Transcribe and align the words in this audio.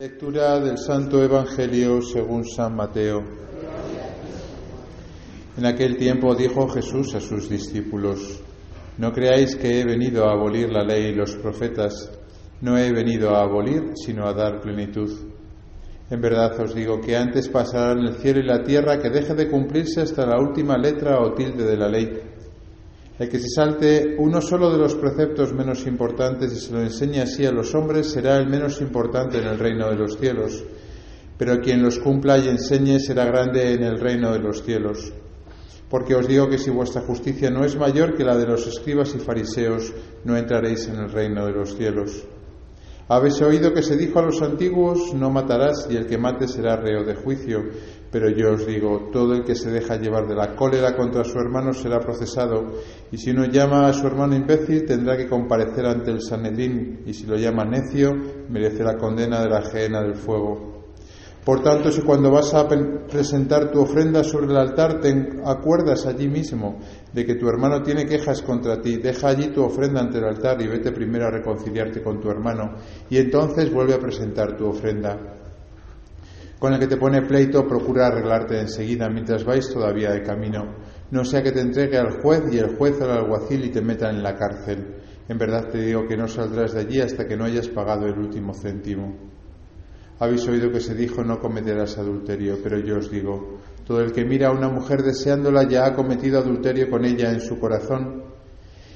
Lectura 0.00 0.58
del 0.60 0.78
Santo 0.78 1.22
Evangelio 1.22 2.00
según 2.00 2.42
San 2.46 2.74
Mateo. 2.74 3.22
En 5.58 5.66
aquel 5.66 5.98
tiempo 5.98 6.34
dijo 6.34 6.66
Jesús 6.70 7.14
a 7.14 7.20
sus 7.20 7.50
discípulos, 7.50 8.40
No 8.96 9.12
creáis 9.12 9.56
que 9.56 9.78
he 9.78 9.84
venido 9.84 10.24
a 10.24 10.32
abolir 10.32 10.70
la 10.70 10.84
ley 10.84 11.08
y 11.08 11.14
los 11.14 11.36
profetas, 11.36 12.10
no 12.62 12.78
he 12.78 12.90
venido 12.94 13.36
a 13.36 13.42
abolir, 13.42 13.92
sino 13.94 14.26
a 14.26 14.32
dar 14.32 14.62
plenitud. 14.62 15.10
En 16.08 16.20
verdad 16.22 16.58
os 16.58 16.74
digo 16.74 16.98
que 17.02 17.14
antes 17.14 17.50
pasarán 17.50 17.98
el 17.98 18.14
cielo 18.14 18.40
y 18.40 18.46
la 18.46 18.62
tierra 18.62 18.98
que 18.98 19.10
deje 19.10 19.34
de 19.34 19.50
cumplirse 19.50 20.00
hasta 20.00 20.24
la 20.24 20.40
última 20.40 20.78
letra 20.78 21.20
o 21.20 21.34
tilde 21.34 21.64
de 21.64 21.76
la 21.76 21.90
ley 21.90 22.29
el 23.20 23.28
que 23.28 23.38
se 23.38 23.50
salte 23.50 24.16
uno 24.16 24.40
solo 24.40 24.72
de 24.72 24.78
los 24.78 24.94
preceptos 24.94 25.52
menos 25.52 25.86
importantes 25.86 26.54
y 26.54 26.56
se 26.56 26.72
lo 26.72 26.80
enseñe 26.80 27.20
así 27.20 27.44
a 27.44 27.52
los 27.52 27.74
hombres 27.74 28.10
será 28.10 28.38
el 28.38 28.48
menos 28.48 28.80
importante 28.80 29.36
en 29.36 29.44
el 29.44 29.58
reino 29.58 29.90
de 29.90 29.96
los 29.96 30.16
cielos, 30.16 30.64
pero 31.36 31.60
quien 31.60 31.82
los 31.82 31.98
cumpla 31.98 32.38
y 32.38 32.48
enseñe 32.48 32.98
será 32.98 33.26
grande 33.26 33.74
en 33.74 33.82
el 33.82 34.00
reino 34.00 34.32
de 34.32 34.38
los 34.38 34.62
cielos. 34.62 35.12
Porque 35.90 36.14
os 36.14 36.26
digo 36.26 36.48
que 36.48 36.56
si 36.56 36.70
vuestra 36.70 37.02
justicia 37.02 37.50
no 37.50 37.62
es 37.62 37.76
mayor 37.76 38.16
que 38.16 38.24
la 38.24 38.38
de 38.38 38.46
los 38.46 38.66
escribas 38.66 39.14
y 39.14 39.18
fariseos, 39.18 39.92
no 40.24 40.34
entraréis 40.34 40.88
en 40.88 40.96
el 40.96 41.12
reino 41.12 41.44
de 41.44 41.52
los 41.52 41.76
cielos. 41.76 42.24
Habéis 43.06 43.42
oído 43.42 43.74
que 43.74 43.82
se 43.82 43.98
dijo 43.98 44.20
a 44.20 44.22
los 44.22 44.40
antiguos, 44.40 45.12
no 45.12 45.28
matarás 45.28 45.88
y 45.90 45.96
el 45.96 46.06
que 46.06 46.16
mate 46.16 46.48
será 46.48 46.76
reo 46.76 47.04
de 47.04 47.16
juicio. 47.16 47.64
Pero 48.10 48.28
yo 48.28 48.52
os 48.54 48.66
digo, 48.66 49.08
todo 49.12 49.34
el 49.34 49.44
que 49.44 49.54
se 49.54 49.70
deja 49.70 49.96
llevar 49.96 50.26
de 50.26 50.34
la 50.34 50.56
cólera 50.56 50.96
contra 50.96 51.22
su 51.22 51.38
hermano 51.38 51.72
será 51.72 52.00
procesado, 52.00 52.66
y 53.12 53.16
si 53.18 53.30
uno 53.30 53.44
llama 53.44 53.86
a 53.86 53.92
su 53.92 54.06
hermano 54.06 54.34
imbécil 54.34 54.84
tendrá 54.84 55.16
que 55.16 55.28
comparecer 55.28 55.86
ante 55.86 56.10
el 56.10 56.20
Sanedrín, 56.20 57.02
y 57.06 57.14
si 57.14 57.26
lo 57.26 57.36
llama 57.36 57.64
necio, 57.64 58.12
merece 58.48 58.82
la 58.82 58.96
condena 58.96 59.40
de 59.40 59.48
la 59.48 59.58
ajena 59.58 60.02
del 60.02 60.14
fuego. 60.14 60.70
Por 61.44 61.62
tanto, 61.62 61.90
si 61.90 62.02
cuando 62.02 62.30
vas 62.30 62.52
a 62.52 62.68
presentar 62.68 63.70
tu 63.70 63.80
ofrenda 63.80 64.22
sobre 64.22 64.46
el 64.46 64.56
altar 64.58 65.00
te 65.00 65.10
acuerdas 65.46 66.04
allí 66.04 66.28
mismo 66.28 66.78
de 67.14 67.24
que 67.24 67.36
tu 67.36 67.48
hermano 67.48 67.82
tiene 67.82 68.04
quejas 68.04 68.42
contra 68.42 68.82
ti, 68.82 68.98
deja 68.98 69.28
allí 69.28 69.48
tu 69.48 69.62
ofrenda 69.62 70.00
ante 70.00 70.18
el 70.18 70.24
altar 70.24 70.60
y 70.60 70.68
vete 70.68 70.92
primero 70.92 71.26
a 71.26 71.30
reconciliarte 71.30 72.02
con 72.02 72.20
tu 72.20 72.28
hermano 72.30 72.74
y 73.08 73.16
entonces 73.16 73.72
vuelve 73.72 73.94
a 73.94 73.98
presentar 73.98 74.54
tu 74.54 74.66
ofrenda. 74.66 75.39
Con 76.60 76.74
el 76.74 76.78
que 76.78 76.88
te 76.88 76.98
pone 76.98 77.22
pleito, 77.22 77.66
procura 77.66 78.08
arreglarte 78.08 78.60
enseguida 78.60 79.08
mientras 79.08 79.44
vais 79.46 79.66
todavía 79.70 80.10
de 80.10 80.22
camino, 80.22 80.76
no 81.10 81.24
sea 81.24 81.42
que 81.42 81.52
te 81.52 81.62
entregue 81.62 81.96
al 81.96 82.20
juez 82.20 82.42
y 82.52 82.58
el 82.58 82.76
juez 82.76 83.00
al 83.00 83.12
alguacil 83.12 83.64
y 83.64 83.70
te 83.70 83.80
metan 83.80 84.16
en 84.16 84.22
la 84.22 84.36
cárcel. 84.36 84.94
En 85.26 85.38
verdad 85.38 85.70
te 85.70 85.78
digo 85.78 86.06
que 86.06 86.18
no 86.18 86.28
saldrás 86.28 86.74
de 86.74 86.80
allí 86.80 87.00
hasta 87.00 87.26
que 87.26 87.34
no 87.34 87.46
hayas 87.46 87.68
pagado 87.68 88.04
el 88.04 88.18
último 88.18 88.52
céntimo. 88.52 89.16
Habéis 90.18 90.46
oído 90.48 90.70
que 90.70 90.80
se 90.80 90.94
dijo 90.94 91.24
no 91.24 91.40
cometerás 91.40 91.96
adulterio, 91.96 92.58
pero 92.62 92.78
yo 92.78 92.98
os 92.98 93.10
digo, 93.10 93.60
todo 93.86 94.02
el 94.02 94.12
que 94.12 94.26
mira 94.26 94.48
a 94.48 94.52
una 94.52 94.68
mujer 94.68 95.02
deseándola 95.02 95.66
ya 95.66 95.86
ha 95.86 95.94
cometido 95.94 96.40
adulterio 96.40 96.90
con 96.90 97.06
ella 97.06 97.32
en 97.32 97.40
su 97.40 97.58
corazón. 97.58 98.22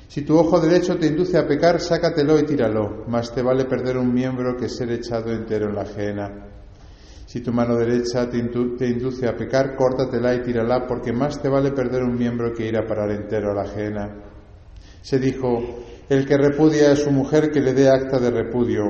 Si 0.07 0.21
tu 0.21 0.37
ojo 0.37 0.61
derecho 0.61 0.99
te 0.99 1.07
induce 1.07 1.39
a 1.39 1.47
pecar, 1.47 1.81
sácatelo 1.81 2.39
y 2.39 2.43
tíralo, 2.43 3.07
más 3.09 3.35
te 3.35 3.41
vale 3.41 3.65
perder 3.65 3.97
un 3.97 4.13
miembro 4.13 4.55
que 4.55 4.69
ser 4.69 4.93
echado 4.93 5.33
entero 5.33 5.71
en 5.71 5.75
la 5.75 5.81
ajena. 5.81 6.54
Si 7.35 7.41
tu 7.41 7.53
mano 7.53 7.75
derecha 7.75 8.31
te, 8.31 8.39
induce 8.39 9.27
a 9.27 9.37
pecar, 9.37 9.75
córtatela 9.75 10.37
y 10.37 10.43
tírala, 10.43 10.87
porque 10.87 11.13
más 11.13 11.43
te 11.43 11.49
vale 11.49 11.73
perder 11.73 12.05
un 12.05 12.17
miembro 12.17 12.53
que 12.53 12.69
ir 12.69 12.77
a 12.77 12.87
parar 12.87 13.11
entero 13.11 13.51
a 13.51 13.55
la 13.55 13.63
ajena. 13.63 14.23
Se 15.03 15.19
dijo, 15.19 15.59
el 16.09 16.27
que 16.27 16.37
repudia 16.37 16.93
a 16.93 16.95
su 16.95 17.11
mujer 17.11 17.51
que 17.51 17.59
le 17.59 17.75
dé 17.75 17.89
acta 17.89 18.21
de 18.21 18.31
repudio, 18.31 18.85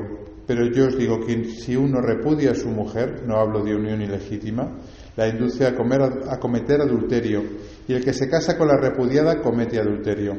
pero 0.46 0.66
yo 0.70 0.88
os 0.88 0.98
digo 0.98 1.20
que 1.20 1.42
si 1.46 1.74
uno 1.74 2.02
repudia 2.02 2.50
a 2.50 2.54
su 2.54 2.68
mujer, 2.68 3.22
no 3.26 3.38
hablo 3.38 3.64
de 3.64 3.74
unión 3.74 4.02
ilegítima, 4.02 4.76
la 5.16 5.26
induce 5.26 5.64
a, 5.66 5.74
comer, 5.74 6.02
a 6.02 6.38
cometer 6.38 6.82
adulterio, 6.82 7.42
y 7.88 7.94
el 7.94 8.04
que 8.04 8.12
se 8.12 8.28
casa 8.28 8.58
con 8.58 8.68
la 8.68 8.76
repudiada 8.76 9.40
comete 9.40 9.80
adulterio. 9.80 10.34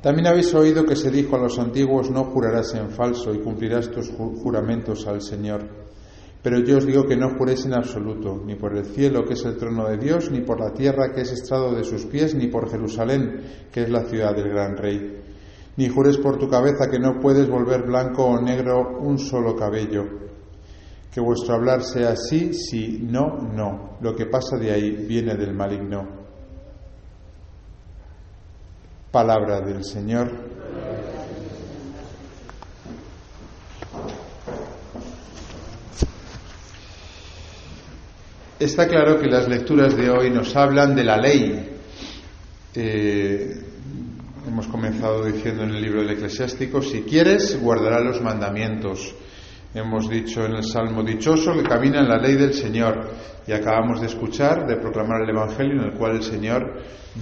También 0.00 0.28
habéis 0.28 0.54
oído 0.54 0.86
que 0.86 0.96
se 0.96 1.10
dijo 1.10 1.36
a 1.36 1.40
los 1.40 1.58
antiguos, 1.58 2.10
no 2.10 2.24
jurarás 2.24 2.74
en 2.74 2.88
falso 2.88 3.34
y 3.34 3.40
cumplirás 3.40 3.90
tus 3.90 4.08
juramentos 4.08 5.06
al 5.06 5.20
Señor. 5.20 5.83
Pero 6.44 6.60
yo 6.60 6.76
os 6.76 6.86
digo 6.86 7.04
que 7.04 7.16
no 7.16 7.36
juréis 7.36 7.66
en 7.66 7.74
absoluto, 7.74 8.40
ni 8.46 8.54
por 8.54 8.76
el 8.76 8.84
cielo, 8.84 9.24
que 9.24 9.32
es 9.32 9.44
el 9.44 9.56
trono 9.56 9.88
de 9.88 9.96
Dios, 9.96 10.30
ni 10.30 10.42
por 10.42 10.60
la 10.60 10.72
tierra, 10.72 11.10
que 11.12 11.22
es 11.22 11.32
estrado 11.32 11.74
de 11.74 11.82
sus 11.82 12.06
pies, 12.06 12.36
ni 12.36 12.46
por 12.46 12.70
Jerusalén, 12.70 13.40
que 13.72 13.82
es 13.82 13.90
la 13.90 14.04
ciudad 14.04 14.36
del 14.36 14.50
gran 14.50 14.76
rey 14.76 15.24
ni 15.76 15.88
jures 15.88 16.18
por 16.18 16.38
tu 16.38 16.48
cabeza 16.48 16.88
que 16.90 16.98
no 16.98 17.18
puedes 17.20 17.48
volver 17.48 17.82
blanco 17.82 18.24
o 18.24 18.40
negro 18.40 18.98
un 19.00 19.18
solo 19.18 19.56
cabello. 19.56 20.04
Que 21.12 21.20
vuestro 21.20 21.54
hablar 21.54 21.82
sea 21.82 22.16
sí, 22.16 22.52
sí, 22.54 23.00
no, 23.02 23.38
no. 23.38 23.98
Lo 24.00 24.14
que 24.14 24.26
pasa 24.26 24.56
de 24.56 24.72
ahí 24.72 24.90
viene 25.06 25.34
del 25.34 25.54
maligno. 25.54 26.24
Palabra 29.10 29.60
del 29.60 29.84
Señor. 29.84 30.53
Está 38.64 38.88
claro 38.88 39.20
que 39.20 39.26
las 39.26 39.46
lecturas 39.46 39.94
de 39.94 40.08
hoy 40.08 40.30
nos 40.30 40.56
hablan 40.56 40.96
de 40.96 41.04
la 41.04 41.18
ley. 41.18 41.68
Eh, 42.74 43.56
hemos 44.48 44.66
comenzado 44.68 45.22
diciendo 45.26 45.64
en 45.64 45.68
el 45.68 45.82
libro 45.82 46.00
del 46.00 46.12
eclesiástico, 46.12 46.80
si 46.80 47.02
quieres, 47.02 47.60
guardará 47.60 48.00
los 48.00 48.22
mandamientos. 48.22 49.14
Hemos 49.74 50.08
dicho 50.08 50.46
en 50.46 50.54
el 50.54 50.64
Salmo 50.64 51.02
dichoso 51.02 51.52
que 51.52 51.62
camina 51.62 52.00
en 52.00 52.08
la 52.08 52.16
ley 52.16 52.36
del 52.36 52.54
Señor 52.54 53.10
y 53.46 53.52
acabamos 53.52 54.00
de 54.00 54.06
escuchar, 54.06 54.66
de 54.66 54.76
proclamar 54.76 55.20
el 55.24 55.36
Evangelio 55.36 55.82
en 55.82 55.88
el 55.90 55.98
cual 55.98 56.16
el 56.16 56.22
Señor 56.22 56.62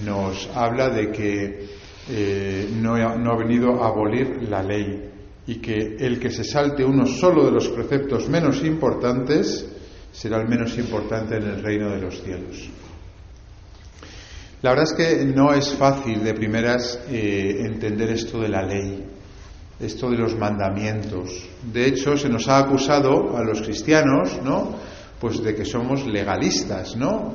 nos 0.05 0.49
habla 0.55 0.91
de 0.91 1.11
que 1.11 1.67
eh, 2.09 2.69
no, 2.81 2.95
no 3.19 3.33
ha 3.33 3.37
venido 3.37 3.83
a 3.83 3.89
abolir 3.89 4.45
la 4.49 4.63
ley 4.63 5.11
y 5.49 5.57
que 5.57 5.97
el 5.99 6.21
que 6.21 6.31
se 6.31 6.45
salte 6.45 6.85
uno 6.85 7.05
solo 7.05 7.45
de 7.45 7.51
los 7.51 7.69
preceptos 7.69 8.29
menos 8.29 8.63
importantes 8.63 9.72
será 10.13 10.41
el 10.41 10.49
menos 10.49 10.77
importante 10.79 11.37
en 11.37 11.45
el 11.45 11.63
reino 11.63 11.91
de 11.91 12.01
los 12.01 12.23
cielos. 12.23 12.71
La 14.63 14.71
verdad 14.71 14.85
es 14.85 14.93
que 14.93 15.25
no 15.25 15.53
es 15.53 15.75
fácil 15.75 16.23
de 16.23 16.35
primeras 16.35 17.01
eh, 17.09 17.65
entender 17.67 18.11
esto 18.11 18.41
de 18.41 18.49
la 18.49 18.63
ley, 18.63 19.05
esto 19.81 20.09
de 20.09 20.17
los 20.17 20.37
mandamientos. 20.39 21.49
De 21.73 21.87
hecho, 21.87 22.17
se 22.17 22.29
nos 22.29 22.47
ha 22.49 22.59
acusado 22.59 23.37
a 23.37 23.43
los 23.43 23.61
cristianos, 23.61 24.41
¿no? 24.45 24.77
Pues 25.19 25.43
de 25.43 25.55
que 25.57 25.65
somos 25.65 26.07
legalistas, 26.07 26.95
¿no? 26.95 27.35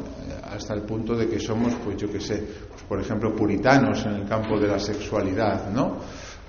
Hasta 0.49 0.73
el 0.73 0.83
punto 0.83 1.15
de 1.15 1.27
que 1.27 1.39
somos, 1.39 1.73
pues 1.83 1.97
yo 1.97 2.09
qué 2.09 2.21
sé, 2.21 2.41
pues 2.69 2.83
por 2.83 3.01
ejemplo, 3.01 3.35
puritanos 3.35 4.05
en 4.05 4.13
el 4.13 4.27
campo 4.27 4.57
de 4.57 4.67
la 4.67 4.79
sexualidad, 4.79 5.69
¿no? 5.69 5.97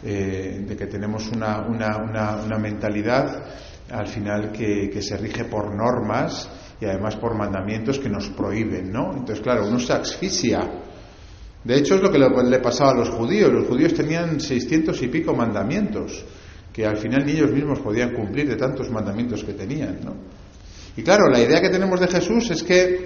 Eh, 0.00 0.64
de 0.64 0.76
que 0.76 0.86
tenemos 0.86 1.28
una, 1.32 1.66
una, 1.66 2.56
mentalidad 2.56 3.44
al 3.90 4.06
final 4.06 4.52
que, 4.52 4.90
que 4.90 5.02
se 5.02 5.16
rige 5.16 5.44
por 5.44 5.74
normas 5.74 6.48
y 6.80 6.84
además 6.84 7.16
por 7.16 7.36
mandamientos 7.36 7.98
que 7.98 8.08
nos 8.08 8.28
prohíben, 8.28 8.92
¿no? 8.92 9.12
Entonces, 9.12 9.40
claro, 9.40 9.66
uno 9.66 9.78
se 9.78 9.92
asfixia. 9.92 10.60
De 11.64 11.76
hecho, 11.76 11.96
es 11.96 12.02
lo 12.02 12.10
que 12.10 12.18
le 12.18 12.58
pasaba 12.60 12.92
a 12.92 12.94
los 12.94 13.10
judíos. 13.10 13.52
Los 13.52 13.66
judíos 13.66 13.94
tenían 13.94 14.40
seiscientos 14.40 15.02
y 15.02 15.08
pico 15.08 15.34
mandamientos 15.34 16.24
que 16.72 16.86
al 16.86 16.96
final 16.96 17.26
ni 17.26 17.32
ellos 17.32 17.50
mismos 17.50 17.80
podían 17.80 18.14
cumplir 18.14 18.48
de 18.48 18.54
tantos 18.54 18.88
mandamientos 18.90 19.42
que 19.42 19.52
tenían, 19.52 19.98
¿no? 20.04 20.14
Y 20.96 21.02
claro, 21.02 21.28
la 21.28 21.40
idea 21.40 21.60
que 21.60 21.70
tenemos 21.70 21.98
de 21.98 22.06
Jesús 22.06 22.50
es 22.50 22.62
que, 22.62 23.04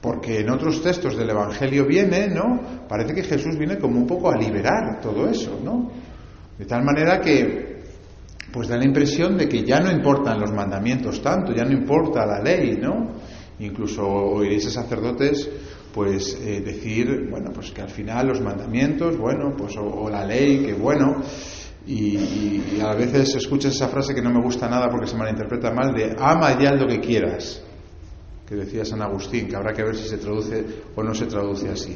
porque 0.00 0.40
en 0.40 0.50
otros 0.50 0.82
textos 0.82 1.16
del 1.16 1.28
Evangelio 1.28 1.84
viene, 1.86 2.28
¿no? 2.28 2.86
Parece 2.88 3.14
que 3.14 3.22
Jesús 3.22 3.58
viene 3.58 3.78
como 3.78 3.98
un 3.98 4.06
poco 4.06 4.30
a 4.30 4.36
liberar 4.36 5.00
todo 5.02 5.28
eso, 5.28 5.60
¿no? 5.62 5.90
De 6.58 6.64
tal 6.64 6.82
manera 6.84 7.20
que 7.20 7.75
pues 8.56 8.68
da 8.68 8.78
la 8.78 8.86
impresión 8.86 9.36
de 9.36 9.46
que 9.46 9.62
ya 9.64 9.80
no 9.80 9.92
importan 9.92 10.40
los 10.40 10.50
mandamientos 10.50 11.20
tanto, 11.20 11.52
ya 11.52 11.62
no 11.66 11.72
importa 11.72 12.24
la 12.24 12.40
ley, 12.40 12.78
¿no? 12.80 13.12
Incluso 13.58 14.02
oiréis 14.08 14.66
a 14.68 14.70
sacerdotes 14.70 15.46
pues 15.92 16.40
eh, 16.40 16.62
decir, 16.64 17.28
bueno, 17.30 17.50
pues 17.52 17.70
que 17.70 17.82
al 17.82 17.90
final 17.90 18.28
los 18.28 18.40
mandamientos, 18.40 19.18
bueno, 19.18 19.54
pues 19.54 19.76
o, 19.76 20.08
la 20.08 20.24
ley, 20.24 20.64
que 20.64 20.72
bueno, 20.72 21.22
y, 21.86 22.80
a 22.80 22.94
veces 22.94 23.34
escuchas 23.34 23.74
esa 23.74 23.88
frase 23.88 24.14
que 24.14 24.22
no 24.22 24.30
me 24.30 24.40
gusta 24.40 24.70
nada 24.70 24.88
porque 24.90 25.06
se 25.06 25.18
malinterpreta 25.18 25.70
mal, 25.72 25.92
de 25.92 26.16
ama 26.18 26.58
ya 26.58 26.72
lo 26.72 26.86
que 26.86 26.98
quieras, 26.98 27.62
que 28.48 28.54
decía 28.54 28.86
San 28.86 29.02
Agustín, 29.02 29.48
que 29.48 29.56
habrá 29.56 29.74
que 29.74 29.84
ver 29.84 29.96
si 29.96 30.08
se 30.08 30.16
traduce 30.16 30.64
o 30.94 31.02
no 31.02 31.14
se 31.14 31.26
traduce 31.26 31.68
así. 31.68 31.94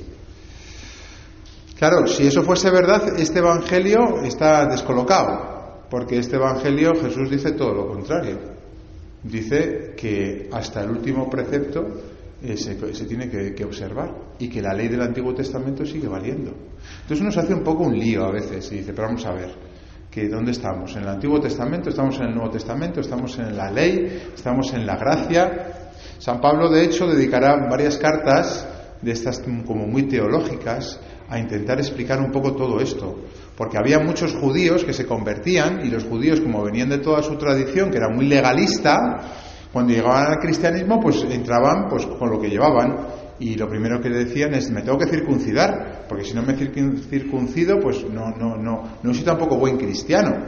Claro, 1.78 2.06
si 2.06 2.26
eso 2.26 2.42
fuese 2.42 2.70
verdad, 2.70 3.18
este 3.18 3.38
Evangelio 3.38 4.20
está 4.22 4.66
descolocado, 4.66 5.49
porque 5.90 6.18
este 6.18 6.36
Evangelio 6.36 6.94
Jesús 6.94 7.28
dice 7.28 7.52
todo 7.52 7.74
lo 7.74 7.88
contrario. 7.88 8.38
Dice 9.22 9.92
que 9.96 10.48
hasta 10.52 10.82
el 10.82 10.90
último 10.90 11.28
precepto 11.28 11.86
eh, 12.42 12.56
se, 12.56 12.74
tiene 13.04 13.28
que, 13.28 13.64
observar 13.64 14.14
y 14.38 14.48
que 14.48 14.62
la 14.62 14.72
ley 14.72 14.88
del 14.88 15.02
Antiguo 15.02 15.34
Testamento 15.34 15.84
sigue 15.84 16.08
valiendo. 16.08 16.52
Entonces 17.02 17.20
uno 17.20 17.30
se 17.30 17.40
hace 17.40 17.52
un 17.52 17.62
poco 17.62 17.84
un 17.84 17.98
lío 17.98 18.24
a 18.24 18.30
veces 18.30 18.70
y 18.72 18.76
dice, 18.76 18.92
pero 18.94 19.08
vamos 19.08 19.26
a 19.26 19.32
ver, 19.32 19.50
que 20.10 20.28
¿dónde 20.28 20.52
estamos? 20.52 20.96
¿En 20.96 21.02
el 21.02 21.08
Antiguo 21.08 21.38
Testamento? 21.40 21.90
¿Estamos 21.90 22.16
en 22.18 22.28
el 22.28 22.34
Nuevo 22.34 22.50
Testamento? 22.50 23.00
¿Estamos 23.00 23.38
en 23.38 23.56
la 23.56 23.70
ley? 23.70 24.30
¿Estamos 24.34 24.72
en 24.72 24.86
la 24.86 24.96
gracia? 24.96 25.90
San 26.18 26.40
Pablo, 26.40 26.70
de 26.70 26.84
hecho, 26.84 27.06
dedicará 27.06 27.68
varias 27.68 27.98
cartas 27.98 28.66
de 29.02 29.12
estas 29.12 29.40
como 29.40 29.86
muy 29.86 30.04
teológicas 30.04 30.98
a 31.28 31.38
intentar 31.38 31.78
explicar 31.78 32.20
un 32.20 32.32
poco 32.32 32.54
todo 32.54 32.80
esto. 32.80 33.16
Porque 33.60 33.76
había 33.76 33.98
muchos 33.98 34.32
judíos 34.36 34.84
que 34.84 34.94
se 34.94 35.04
convertían 35.04 35.84
y 35.84 35.90
los 35.90 36.04
judíos, 36.04 36.40
como 36.40 36.62
venían 36.64 36.88
de 36.88 36.96
toda 36.96 37.22
su 37.22 37.36
tradición, 37.36 37.90
que 37.90 37.98
era 37.98 38.08
muy 38.08 38.24
legalista, 38.24 38.88
cuando 39.70 39.92
llegaban 39.92 40.32
al 40.32 40.38
cristianismo, 40.38 40.98
pues 40.98 41.22
entraban 41.24 41.86
pues 41.90 42.06
con 42.06 42.30
lo 42.30 42.40
que 42.40 42.48
llevaban 42.48 42.96
y 43.38 43.56
lo 43.56 43.68
primero 43.68 44.00
que 44.00 44.08
le 44.08 44.24
decían 44.24 44.54
es 44.54 44.70
me 44.70 44.80
tengo 44.80 44.96
que 44.96 45.08
circuncidar, 45.08 46.06
porque 46.08 46.24
si 46.24 46.32
no 46.32 46.42
me 46.42 46.56
circuncido, 46.56 47.78
pues 47.80 48.02
no, 48.02 48.30
no, 48.30 48.56
no, 48.56 48.82
no 49.02 49.12
soy 49.12 49.24
tampoco 49.24 49.58
buen 49.58 49.76
cristiano. 49.76 50.38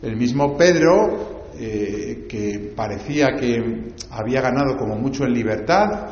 El 0.00 0.16
mismo 0.16 0.56
Pedro, 0.56 1.46
eh, 1.58 2.24
que 2.28 2.72
parecía 2.76 3.34
que 3.34 3.94
había 4.12 4.42
ganado 4.42 4.76
como 4.76 4.94
mucho 4.94 5.24
en 5.24 5.32
libertad, 5.32 6.06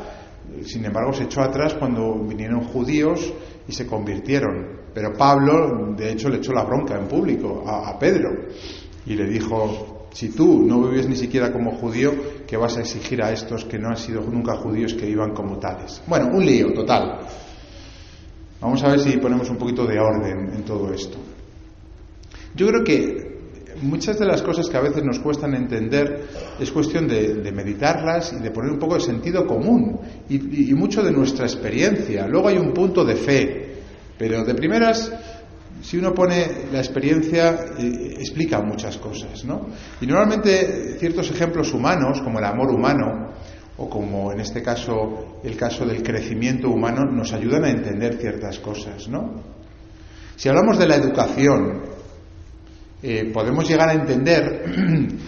sin 0.63 0.85
embargo 0.85 1.13
se 1.13 1.23
echó 1.23 1.41
atrás 1.41 1.75
cuando 1.75 2.15
vinieron 2.25 2.61
judíos 2.61 3.33
y 3.67 3.71
se 3.71 3.85
convirtieron. 3.85 4.77
Pero 4.93 5.13
Pablo, 5.13 5.93
de 5.95 6.11
hecho, 6.11 6.29
le 6.29 6.37
echó 6.37 6.53
la 6.53 6.63
bronca 6.63 6.97
en 6.97 7.07
público 7.07 7.63
a, 7.67 7.97
Pedro 7.99 8.29
y 9.05 9.15
le 9.15 9.27
dijo, 9.27 10.07
si 10.11 10.29
tú 10.29 10.63
no 10.65 10.81
vives 10.81 11.07
ni 11.07 11.15
siquiera 11.15 11.51
como 11.51 11.71
judío, 11.71 12.11
¿qué 12.47 12.57
vas 12.57 12.77
a 12.77 12.81
exigir 12.81 13.21
a 13.21 13.31
estos 13.31 13.65
que 13.65 13.77
no 13.77 13.89
han 13.89 13.97
sido 13.97 14.21
nunca 14.21 14.55
judíos 14.55 14.93
que 14.93 15.07
iban 15.07 15.33
como 15.33 15.57
tales? 15.57 16.01
Bueno, 16.07 16.29
un 16.33 16.45
lío 16.45 16.73
total. 16.73 17.19
Vamos 18.59 18.83
a 18.83 18.89
ver 18.89 18.99
si 18.99 19.17
ponemos 19.17 19.49
un 19.49 19.57
poquito 19.57 19.85
de 19.85 19.99
orden 19.99 20.53
en 20.55 20.63
todo 20.63 20.91
esto. 20.91 21.17
Yo 22.55 22.67
creo 22.67 22.83
que 22.83 23.36
muchas 23.81 24.19
de 24.19 24.25
las 24.25 24.41
cosas 24.41 24.69
que 24.69 24.77
a 24.77 24.81
veces 24.81 25.03
nos 25.03 25.19
cuestan 25.19 25.53
entender 25.53 26.27
es 26.59 26.71
cuestión 26.71 27.07
de, 27.07 27.51
meditarlas 27.51 28.33
y 28.33 28.41
de 28.41 28.51
poner 28.51 28.71
un 28.71 28.79
poco 28.79 28.95
de 28.95 29.01
sentido 29.01 29.45
común 29.45 29.99
y, 30.29 30.73
mucho 30.73 31.03
de 31.03 31.11
nuestra 31.11 31.45
experiencia. 31.45 32.27
Luego 32.27 32.49
hay 32.49 32.57
un 32.57 32.73
punto 32.73 33.03
de 33.03 33.15
fe, 33.15 33.75
pero 34.17 34.43
de 34.43 34.53
primeras 34.53 35.11
si 35.81 35.97
uno 35.97 36.11
pone 36.11 36.65
la 36.71 36.79
experiencia, 36.79 37.51
eh, 37.77 38.15
explica 38.19 38.61
muchas 38.61 38.97
cosas, 38.97 39.45
¿no? 39.45 39.67
Y 40.01 40.07
normalmente 40.07 40.97
ciertos 40.99 41.29
ejemplos 41.29 41.71
humanos, 41.71 42.19
como 42.21 42.39
el 42.39 42.45
amor 42.45 42.71
humano, 42.71 43.33
o 43.77 43.87
como 43.87 44.31
en 44.31 44.39
este 44.39 44.63
caso 44.63 45.39
el 45.43 45.55
caso 45.55 45.85
del 45.85 46.01
crecimiento 46.01 46.69
humano, 46.69 47.05
nos 47.05 47.31
ayudan 47.31 47.65
a 47.65 47.69
entender 47.69 48.17
ciertas 48.17 48.57
cosas, 48.59 49.07
¿no? 49.07 49.35
Si 50.35 50.49
hablamos 50.49 50.77
de 50.77 50.87
la 50.87 50.95
educación, 50.95 51.96
eh, 53.01 53.29
podemos 53.33 53.67
llegar 53.67 53.89
a 53.89 53.93
entender 53.93 54.65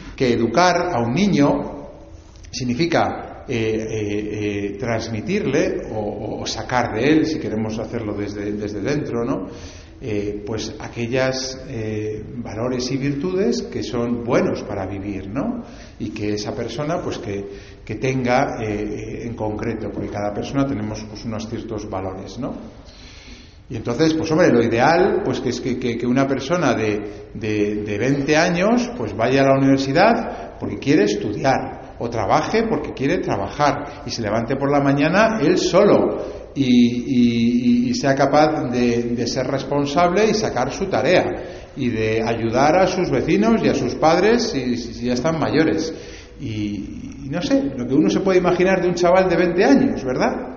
que 0.16 0.34
educar 0.34 0.90
a 0.94 1.02
un 1.02 1.14
niño 1.14 1.90
significa 2.52 3.46
eh, 3.48 4.76
transmitirle 4.80 5.88
o, 5.92 6.46
sacar 6.46 6.94
de 6.94 7.04
él, 7.04 7.26
si 7.26 7.40
queremos 7.40 7.78
hacerlo 7.78 8.14
desde, 8.14 8.52
desde 8.54 8.82
dentro, 8.82 9.24
¿no? 9.24 9.48
Eh, 10.02 10.44
pues 10.46 10.74
aquellas 10.80 11.62
eh, 11.68 12.24
valores 12.38 12.90
y 12.90 12.96
virtudes 12.96 13.64
que 13.64 13.84
son 13.84 14.24
buenos 14.24 14.64
para 14.64 14.86
vivir, 14.86 15.28
¿no? 15.28 15.62
Y 16.00 16.12
que 16.12 16.36
esa 16.36 16.56
persona, 16.56 17.02
pues 17.02 17.18
que, 17.18 17.96
tenga 17.96 18.64
eh, 18.64 19.26
en 19.26 19.34
concreto, 19.34 19.90
porque 19.92 20.08
cada 20.10 20.34
persona 20.34 20.66
tenemos 20.66 21.04
pues, 21.04 21.26
unos 21.26 21.50
ciertos 21.50 21.90
valores, 21.90 22.40
¿no? 22.40 22.56
Y 23.70 23.76
entonces, 23.76 24.16
pues 24.16 24.32
hombre, 24.32 24.50
lo 24.50 24.64
ideal, 24.64 25.22
pues 25.24 25.40
que 25.40 25.50
es 25.50 25.62
que, 25.62 26.00
una 26.08 26.28
persona 26.28 26.74
de, 26.74 27.30
de, 27.36 27.84
de 27.84 27.98
20 27.98 28.36
años, 28.36 28.90
pues 28.98 29.16
vaya 29.16 29.42
a 29.42 29.46
la 29.46 29.58
universidad 29.58 30.58
porque 30.60 30.80
quiere 30.80 31.04
estudiar, 31.04 31.96
o 32.00 32.10
trabaje 32.10 32.64
porque 32.68 32.94
quiere 32.94 33.20
trabajar, 33.20 34.04
y 34.06 34.10
se 34.10 34.22
levante 34.22 34.56
por 34.56 34.72
la 34.72 34.82
mañana 34.82 35.40
él 35.42 35.58
solo, 35.58 36.18
y, 36.56 37.94
sea 37.94 38.16
capaz 38.16 38.70
de, 38.72 39.28
ser 39.28 39.48
responsable 39.48 40.30
y 40.30 40.34
sacar 40.34 40.72
su 40.72 40.86
tarea 40.86 41.26
y 41.76 41.90
de 41.90 42.24
ayudar 42.24 42.80
a 42.80 42.88
sus 42.88 43.10
vecinos 43.10 43.62
y 43.64 43.70
a 43.70 43.74
sus 43.74 43.96
padres 43.96 44.52
si, 44.52 44.76
ya 45.06 45.14
están 45.14 45.40
mayores. 45.40 45.94
Y, 46.40 47.28
no 47.30 47.42
sé, 47.42 47.62
lo 47.76 47.86
que 47.86 47.94
uno 47.94 48.10
se 48.10 48.22
puede 48.22 48.40
imaginar 48.40 48.82
de 48.82 48.88
un 48.88 48.96
chaval 48.96 49.30
de 49.30 49.36
20 49.36 49.66
años, 49.66 50.04
¿verdad? 50.04 50.49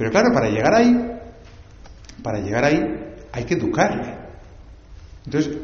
Pero 0.00 0.10
claro, 0.10 0.32
para 0.32 0.48
llegar 0.48 0.74
ahí, 0.74 0.96
para 2.22 2.40
llegar 2.40 2.64
ahí 2.64 2.80
hay 3.30 3.44
que 3.44 3.52
educarle. 3.52 4.16
Entonces, 5.26 5.58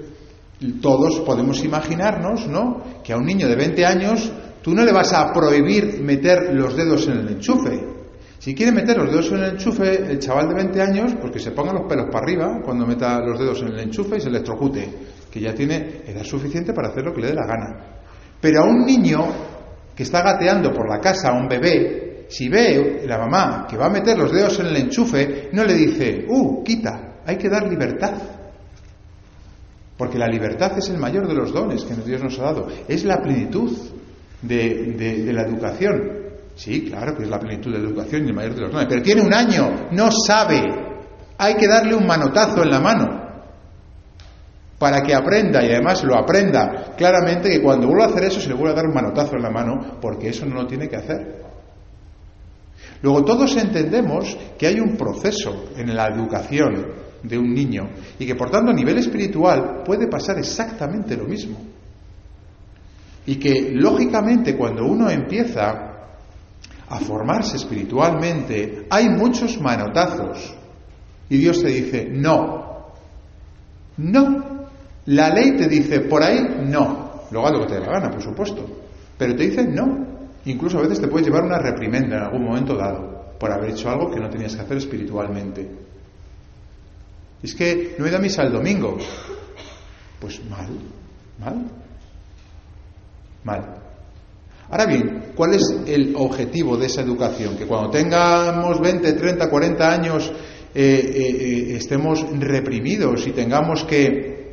todos 0.83 1.21
podemos 1.21 1.65
imaginarnos, 1.65 2.47
¿no? 2.47 2.83
Que 3.03 3.15
a 3.15 3.17
un 3.17 3.25
niño 3.25 3.49
de 3.49 3.57
20 3.57 3.87
años 3.87 4.31
Tú 4.67 4.75
no 4.75 4.85
le 4.85 4.91
vas 4.91 5.13
a 5.13 5.33
prohibir 5.33 6.03
meter 6.03 6.53
los 6.53 6.77
dedos 6.77 7.07
en 7.07 7.19
el 7.19 7.29
enchufe. 7.29 7.87
Si 8.41 8.53
quiere 8.53 8.73
meter 8.73 8.99
los 8.99 9.13
dedos 9.13 9.31
en 9.31 9.37
el 9.37 9.51
enchufe, 9.53 10.11
el 10.11 10.19
chaval 10.19 10.49
de 10.49 10.55
20 10.55 10.83
años, 10.83 11.15
pues 11.21 11.33
que 11.35 11.39
se 11.39 11.53
ponga 11.53 11.73
los 11.73 11.83
pelos 11.89 12.07
para 12.11 12.25
arriba 12.25 12.61
cuando 12.65 12.85
meta 12.85 13.21
los 13.21 13.39
dedos 13.39 13.63
en 13.63 13.69
el 13.69 13.79
enchufe 13.79 14.17
y 14.17 14.21
se 14.21 14.29
electrocute, 14.29 14.93
que 15.31 15.41
ya 15.41 15.55
tiene 15.55 16.03
edad 16.05 16.25
suficiente 16.25 16.73
para 16.73 16.89
hacer 16.89 17.05
lo 17.05 17.15
que 17.15 17.21
le 17.21 17.29
dé 17.29 17.35
la 17.35 17.47
gana. 17.47 17.77
Pero 18.41 18.65
a 18.65 18.65
un 18.65 18.85
niño 18.85 19.25
que 19.95 20.03
está 20.03 20.21
gateando 20.21 20.73
por 20.73 20.91
la 20.91 20.99
casa, 20.99 21.29
a 21.29 21.39
un 21.39 21.47
bebé, 21.47 22.06
si 22.29 22.49
ve 22.49 23.05
la 23.07 23.19
mamá 23.19 23.67
que 23.69 23.77
va 23.77 23.87
a 23.87 23.91
meter 23.91 24.19
los 24.19 24.33
dedos 24.33 24.59
en 24.61 24.67
el 24.67 24.77
enchufe, 24.77 25.49
no 25.53 25.65
le 25.65 25.75
dice, 25.75 26.25
uh, 26.29 26.63
quita, 26.65 27.21
hay 27.25 27.37
que 27.37 27.49
dar 27.49 27.69
libertad. 27.69 28.15
Porque 29.97 30.19
la 30.19 30.27
libertad 30.27 30.77
es 30.77 30.89
el 30.91 30.99
mayor 30.99 31.27
de 31.27 31.35
los 31.35 31.53
dones 31.53 31.85
que 31.85 31.95
Dios 31.95 32.23
nos 32.23 32.39
ha 32.39 32.45
dado, 32.45 32.69
es 32.87 33.05
la 33.05 33.21
plenitud 33.23 33.73
de, 34.43 35.33
la 35.33 35.43
educación. 35.43 36.27
Sí, 36.55 36.87
claro 36.89 37.17
que 37.17 37.25
es 37.25 37.29
la 37.29 37.39
plenitud 37.39 37.73
de 37.73 37.79
la 37.79 37.89
educación 37.89 38.25
y 38.25 38.29
el 38.29 38.35
mayor 38.35 38.55
de 38.55 38.61
los 38.63 38.73
dones. 38.73 38.87
Pero 38.89 39.03
tiene 39.03 39.23
un 39.23 39.33
año, 39.33 39.89
no 39.93 40.11
sabe. 40.11 40.63
Hay 41.39 41.55
que 41.55 41.69
darle 41.69 41.95
un 41.95 42.07
manotazo 42.07 42.63
en 42.63 42.71
la 42.71 42.81
mano 42.81 43.27
para 44.79 45.03
que 45.03 45.15
aprenda 45.15 45.65
y 45.65 45.71
además 45.71 46.03
lo 46.05 46.17
aprenda 46.17 46.95
claramente 46.97 47.49
que 47.49 47.63
cuando 47.63 47.87
vuelva 47.87 48.07
a 48.07 48.09
hacer 48.09 48.25
eso 48.25 48.41
se 48.41 48.49
le 48.49 48.55
vuelve 48.55 48.73
a 48.73 48.77
dar 48.77 48.87
un 48.87 48.95
manotazo 48.95 49.37
en 49.37 49.43
la 49.43 49.51
mano 49.51 49.99
porque 50.01 50.29
eso 50.29 50.45
no 50.47 50.55
lo 50.55 50.67
tiene 50.67 50.89
que 50.89 50.97
hacer. 50.97 51.47
Luego 53.03 53.25
todos 53.25 53.57
entendemos 53.57 54.37
que 54.59 54.67
hay 54.67 54.81
un 54.81 54.97
proceso 54.97 55.71
en 55.77 55.95
la 55.95 56.07
educación 56.07 56.87
de 57.23 57.39
un 57.39 57.53
niño 57.53 57.91
y 58.19 58.27
que 58.27 58.35
por 58.35 58.51
tanto 58.51 58.71
a 58.71 58.75
nivel 58.75 58.99
espiritual 58.99 59.83
puede 59.85 60.09
pasar 60.09 60.39
exactamente 60.39 61.17
lo 61.17 61.25
mismo. 61.25 61.59
Y 63.27 63.37
que, 63.37 63.73
lógicamente, 63.75 64.57
cuando 64.57 64.85
uno 64.85 65.11
empieza 65.11 65.97
a 66.89 66.99
formarse 67.01 67.57
espiritualmente, 67.57 68.87
hay 68.89 69.09
muchos 69.09 69.61
manotazos. 69.61 70.55
Y 71.29 71.39
Dios 71.39 71.61
te 71.61 71.69
dice, 71.69 72.09
no, 72.09 72.93
no. 73.97 74.57
La 75.07 75.31
ley 75.31 75.57
te 75.57 75.67
dice, 75.67 76.01
por 76.03 76.23
ahí, 76.23 76.41
no. 76.67 77.23
Luego 77.33 77.47
haz 77.49 77.53
lo 77.53 77.61
que 77.63 77.67
te 77.67 77.75
dé 77.75 77.81
la 77.81 77.93
gana, 77.93 78.11
por 78.11 78.23
supuesto. 78.23 78.65
Pero 79.19 79.35
te 79.35 79.49
dice, 79.49 79.65
no. 79.65 80.07
Incluso 80.47 80.79
a 80.79 80.83
veces 80.83 81.01
te 81.01 81.09
puedes 81.09 81.27
llevar 81.27 81.45
una 81.45 81.59
reprimenda 81.59 82.17
en 82.17 82.23
algún 82.23 82.45
momento 82.45 82.75
dado 82.75 83.35
por 83.39 83.53
haber 83.53 83.71
hecho 83.71 83.91
algo 83.91 84.11
que 84.11 84.21
no 84.21 84.31
tenías 84.31 84.57
que 84.57 84.63
hacer 84.63 84.79
espiritualmente. 84.79 85.69
Es 87.43 87.55
que 87.55 87.95
no 87.99 88.07
he 88.07 88.09
ido 88.09 88.19
a 88.19 88.21
misa 88.21 88.43
el 88.43 88.53
domingo. 88.53 88.97
Pues 90.19 90.41
mal, 90.49 90.71
mal 91.39 91.67
mal. 93.47 93.63
Ahora 94.69 94.85
bien, 94.85 95.33
¿cuál 95.37 95.55
es 95.55 95.63
el 95.87 96.15
objetivo 96.17 96.77
de 96.77 96.87
esa 96.87 97.01
educación? 97.01 97.57
Que 97.57 97.67
cuando 97.67 97.91
tengamos 97.91 98.81
20, 98.81 99.13
30, 99.13 99.49
40 99.49 99.93
años 99.93 100.33
eh, 100.75 100.83
eh, 100.85 101.13
eh, 101.15 101.77
estemos 101.77 102.27
reprimidos 102.33 103.25
y 103.29 103.31
tengamos 103.31 103.85
que 103.85 104.46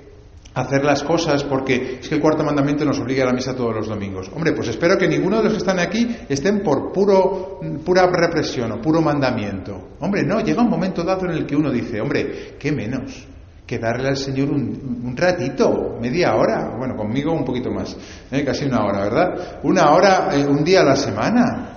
hacer 0.53 0.83
las 0.83 1.03
cosas 1.03 1.43
porque 1.43 2.00
es 2.01 2.07
que 2.07 2.15
el 2.15 2.22
cuarto 2.22 2.43
mandamiento 2.43 2.86
nos 2.86 3.00
obliga 3.00 3.24
a 3.24 3.27
la 3.27 3.33
misa 3.33 3.55
todos 3.55 3.74
los 3.75 3.88
domingos. 3.88 4.29
Hombre, 4.33 4.53
pues 4.53 4.67
espero 4.67 4.98
que 4.98 5.07
ninguno 5.07 5.38
de 5.38 5.43
los 5.43 5.53
que 5.53 5.60
están 5.60 5.79
aquí 5.79 6.15
estén 6.29 6.62
por 6.62 6.91
puro, 6.91 7.60
pura 7.83 8.07
represión 8.07 8.72
o 8.72 8.81
puro 8.81 9.01
mandamiento. 9.01 9.95
Hombre, 10.00 10.24
no, 10.24 10.39
llega 10.41 10.62
un 10.62 10.69
momento 10.69 11.03
dado 11.03 11.25
en 11.25 11.31
el 11.31 11.45
que 11.45 11.55
uno 11.55 11.72
dice, 11.72 12.00
hombre, 12.01 12.55
¿qué 12.60 12.72
menos? 12.72 13.27
que 13.65 13.79
darle 13.79 14.10
al 14.10 14.17
Señor 14.17 14.51
un, 14.51 15.15
ratito, 15.15 15.98
media 16.00 16.36
hora, 16.36 16.75
bueno, 16.77 16.95
conmigo 16.95 17.31
un 17.31 17.45
poquito 17.45 17.72
más, 17.72 17.95
¿eh? 18.29 18.43
casi 18.43 18.65
una 18.65 18.86
hora, 18.86 19.03
¿verdad? 19.03 19.60
Una 19.63 19.91
hora, 19.91 20.29
eh, 20.33 20.45
un 20.45 20.63
día 20.65 20.81
a 20.81 20.83
la 20.83 20.95
semana, 20.98 21.73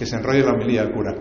que 0.00 0.06
se 0.06 0.16
enrolle 0.16 0.42
la 0.42 0.52
homilía 0.52 0.82
del 0.82 0.94
cura. 0.94 1.14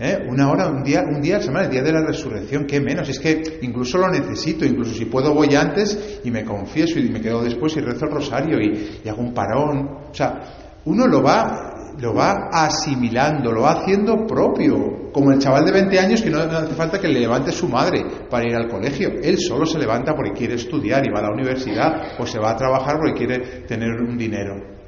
¿eh? 0.00 0.20
Una 0.26 0.50
hora, 0.50 0.68
un 0.68 0.82
día, 0.82 1.04
un 1.06 1.20
día 1.20 1.36
la 1.36 1.42
semana, 1.42 1.66
el 1.66 1.70
día 1.70 1.82
de 1.82 1.92
la 1.92 2.00
resurrección, 2.00 2.64
qué 2.64 2.80
menos. 2.80 3.06
Es 3.10 3.20
que 3.20 3.58
incluso 3.60 3.98
lo 3.98 4.08
necesito, 4.08 4.64
incluso 4.64 4.94
si 4.94 5.04
puedo 5.04 5.34
voy 5.34 5.54
antes 5.54 6.20
y 6.24 6.30
me 6.30 6.42
confieso 6.42 6.98
y 6.98 7.10
me 7.10 7.20
quedo 7.20 7.42
después 7.42 7.76
y 7.76 7.80
rezo 7.80 8.06
el 8.06 8.10
rosario 8.10 8.58
y, 8.58 9.00
y 9.04 9.08
hago 9.10 9.20
un 9.20 9.34
parón. 9.34 9.86
O 10.10 10.14
sea, 10.14 10.40
uno 10.86 11.06
lo 11.06 11.22
va 11.22 11.68
lo 12.00 12.14
va 12.14 12.48
asimilando, 12.50 13.52
lo 13.52 13.62
va 13.62 13.72
haciendo 13.72 14.26
propio, 14.26 15.12
como 15.12 15.30
el 15.30 15.38
chaval 15.38 15.66
de 15.66 15.72
20 15.72 15.98
años 15.98 16.22
que 16.22 16.30
no 16.30 16.38
hace 16.38 16.74
falta 16.74 16.98
que 16.98 17.06
le 17.06 17.20
levante 17.20 17.52
su 17.52 17.68
madre 17.68 18.02
para 18.30 18.48
ir 18.48 18.56
al 18.56 18.66
colegio, 18.66 19.10
él 19.22 19.38
solo 19.38 19.66
se 19.66 19.78
levanta 19.78 20.14
porque 20.14 20.32
quiere 20.32 20.54
estudiar 20.54 21.06
y 21.06 21.10
va 21.10 21.18
a 21.18 21.24
la 21.24 21.34
universidad 21.34 22.18
o 22.18 22.26
se 22.26 22.38
va 22.38 22.52
a 22.52 22.56
trabajar 22.56 22.96
porque 22.96 23.26
quiere 23.26 23.38
tener 23.66 23.90
un 24.00 24.16
dinero. 24.16 24.81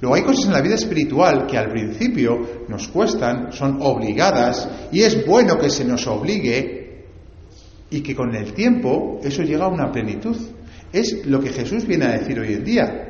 Luego 0.00 0.14
hay 0.14 0.22
cosas 0.22 0.46
en 0.46 0.52
la 0.52 0.62
vida 0.62 0.76
espiritual 0.76 1.46
que 1.46 1.58
al 1.58 1.68
principio 1.68 2.64
nos 2.68 2.88
cuestan, 2.88 3.52
son 3.52 3.78
obligadas 3.82 4.68
y 4.90 5.02
es 5.02 5.26
bueno 5.26 5.58
que 5.58 5.68
se 5.68 5.84
nos 5.84 6.06
obligue 6.06 7.04
y 7.90 8.00
que 8.00 8.14
con 8.14 8.34
el 8.34 8.52
tiempo 8.54 9.20
eso 9.22 9.42
llega 9.42 9.66
a 9.66 9.68
una 9.68 9.92
plenitud. 9.92 10.36
Es 10.92 11.26
lo 11.26 11.40
que 11.40 11.50
Jesús 11.50 11.86
viene 11.86 12.06
a 12.06 12.18
decir 12.18 12.40
hoy 12.40 12.54
en 12.54 12.64
día. 12.64 13.06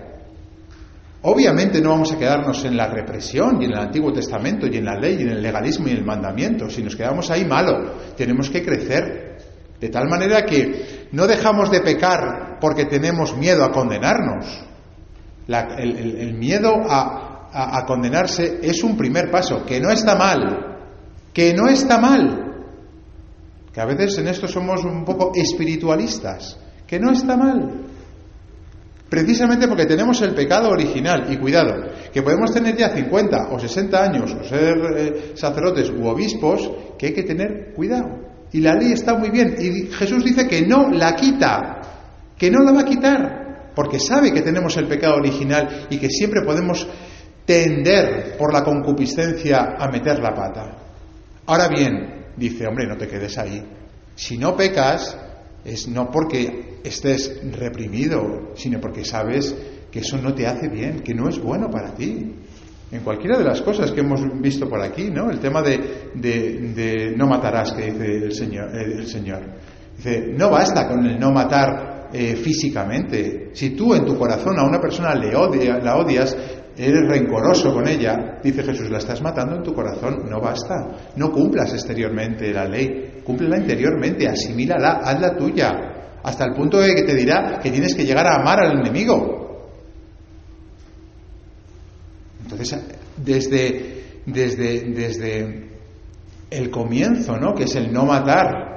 Obviamente 1.22 1.80
no 1.80 1.90
vamos 1.90 2.12
a 2.12 2.18
quedarnos 2.18 2.64
en 2.64 2.76
la 2.76 2.88
represión 2.88 3.60
y 3.60 3.66
en 3.66 3.72
el 3.72 3.78
Antiguo 3.78 4.12
Testamento 4.12 4.66
y 4.66 4.78
en 4.78 4.86
la 4.86 4.98
ley 4.98 5.16
y 5.18 5.22
en 5.22 5.28
el 5.28 5.42
legalismo 5.42 5.86
y 5.86 5.90
en 5.90 5.98
el 5.98 6.04
mandamiento. 6.04 6.68
Si 6.70 6.82
nos 6.82 6.96
quedamos 6.96 7.30
ahí, 7.30 7.44
malo. 7.44 7.94
Tenemos 8.16 8.48
que 8.48 8.64
crecer. 8.64 9.38
De 9.78 9.88
tal 9.90 10.08
manera 10.08 10.44
que 10.44 11.08
no 11.12 11.26
dejamos 11.26 11.70
de 11.70 11.80
pecar 11.80 12.58
porque 12.60 12.86
tenemos 12.86 13.36
miedo 13.36 13.64
a 13.64 13.70
condenarnos. 13.70 14.69
El, 15.50 16.34
miedo 16.34 16.74
a 16.88 17.84
condenarse 17.86 18.60
es 18.62 18.82
un 18.84 18.96
primer 18.96 19.30
paso, 19.30 19.64
que 19.64 19.80
no 19.80 19.90
está 19.90 20.14
mal. 20.14 20.70
Que 21.32 21.54
no 21.54 21.68
está 21.68 21.98
mal. 21.98 22.50
Que 23.72 23.80
a 23.80 23.86
veces 23.86 24.18
en 24.18 24.28
esto 24.28 24.48
somos 24.48 24.84
un 24.84 25.04
poco 25.04 25.32
espiritualistas. 25.34 26.58
Que 26.86 26.98
no 26.98 27.12
está 27.12 27.36
mal. 27.36 27.86
Precisamente 29.08 29.66
porque 29.66 29.86
tenemos 29.86 30.20
el 30.22 30.34
pecado 30.34 30.70
original. 30.70 31.32
Y 31.32 31.36
cuidado, 31.36 31.74
que 32.12 32.22
podemos 32.22 32.52
tener 32.52 32.76
ya 32.76 32.90
50 32.90 33.48
o 33.50 33.58
60 33.58 34.02
años 34.02 34.36
o 34.40 34.44
ser 34.44 34.76
eh, 34.96 35.32
sacerdotes 35.34 35.90
u 35.90 36.06
obispos, 36.06 36.70
que 36.98 37.06
hay 37.06 37.12
que 37.12 37.24
tener 37.24 37.72
cuidado. 37.74 38.08
Y 38.52 38.60
la 38.60 38.74
ley 38.74 38.92
está 38.92 39.14
muy 39.14 39.30
bien. 39.30 39.54
Y 39.58 39.86
Jesús 39.92 40.24
dice 40.24 40.46
que 40.46 40.62
no 40.62 40.90
la 40.90 41.14
quita, 41.14 41.80
que 42.36 42.50
no 42.50 42.64
la 42.64 42.72
va 42.72 42.80
a 42.80 42.84
quitar, 42.84 43.49
porque 43.74 43.98
sabe 43.98 44.32
que 44.32 44.42
tenemos 44.42 44.76
el 44.76 44.86
pecado 44.86 45.16
original 45.16 45.86
y 45.90 45.98
que 45.98 46.08
siempre 46.08 46.42
podemos 46.42 46.86
tender 47.44 48.36
por 48.38 48.52
la 48.52 48.62
concupiscencia 48.62 49.76
a 49.78 49.88
meter 49.88 50.18
la 50.20 50.34
pata. 50.34 50.76
Ahora 51.46 51.68
bien, 51.68 52.26
dice, 52.36 52.66
hombre, 52.66 52.86
no 52.86 52.96
te 52.96 53.08
quedes 53.08 53.38
ahí. 53.38 53.62
Si 54.14 54.38
no 54.38 54.56
pecas, 54.56 55.16
es 55.64 55.88
no 55.88 56.10
porque 56.10 56.78
estés 56.84 57.40
reprimido, 57.52 58.52
sino 58.54 58.80
porque 58.80 59.04
sabes 59.04 59.54
que 59.90 60.00
eso 60.00 60.18
no 60.18 60.34
te 60.34 60.46
hace 60.46 60.68
bien, 60.68 61.00
que 61.00 61.14
no 61.14 61.28
es 61.28 61.38
bueno 61.38 61.68
para 61.70 61.94
ti. 61.94 62.34
En 62.92 63.00
cualquiera 63.02 63.38
de 63.38 63.44
las 63.44 63.62
cosas 63.62 63.92
que 63.92 64.00
hemos 64.00 64.20
visto 64.40 64.68
por 64.68 64.82
aquí, 64.82 65.10
¿no? 65.10 65.30
El 65.30 65.38
tema 65.38 65.62
de, 65.62 67.14
no 67.16 67.26
matarás, 67.26 67.72
que 67.72 67.86
dice 67.86 68.16
el 68.16 68.32
Señor. 68.32 68.76
El 68.76 69.06
Señor. 69.06 69.42
Dice, 69.96 70.32
no 70.36 70.50
basta 70.50 70.88
con 70.88 71.04
el 71.06 71.18
no 71.18 71.30
matar 71.30 71.89
eh, 72.12 72.36
físicamente. 72.36 73.50
Si 73.54 73.70
tú 73.70 73.94
en 73.94 74.04
tu 74.04 74.18
corazón 74.18 74.58
a 74.58 74.64
una 74.64 74.80
persona 74.80 75.14
le 75.14 75.34
odia, 75.34 75.78
la 75.78 75.96
odias, 75.96 76.36
eres 76.76 77.06
rencoroso 77.08 77.72
con 77.72 77.86
ella, 77.86 78.38
dice 78.42 78.62
Jesús, 78.62 78.90
la 78.90 78.98
estás 78.98 79.20
matando 79.22 79.56
en 79.56 79.62
tu 79.62 79.74
corazón, 79.74 80.26
no 80.28 80.40
basta. 80.40 81.12
No 81.16 81.30
cumplas 81.30 81.72
exteriormente 81.72 82.52
la 82.52 82.64
ley, 82.64 83.20
cúmplela 83.24 83.58
interiormente, 83.58 84.28
asimílala, 84.28 85.00
hazla 85.04 85.36
tuya, 85.36 85.72
hasta 86.22 86.44
el 86.44 86.54
punto 86.54 86.78
de 86.78 86.94
que 86.94 87.02
te 87.02 87.14
dirá 87.14 87.58
que 87.62 87.70
tienes 87.70 87.94
que 87.94 88.04
llegar 88.04 88.26
a 88.26 88.36
amar 88.36 88.64
al 88.64 88.80
enemigo. 88.80 89.40
Entonces, 92.42 92.78
desde, 93.16 94.22
desde, 94.26 94.80
desde 94.92 95.70
el 96.50 96.70
comienzo, 96.70 97.36
¿no? 97.36 97.54
que 97.54 97.64
es 97.64 97.76
el 97.76 97.92
no 97.92 98.04
matar, 98.04 98.69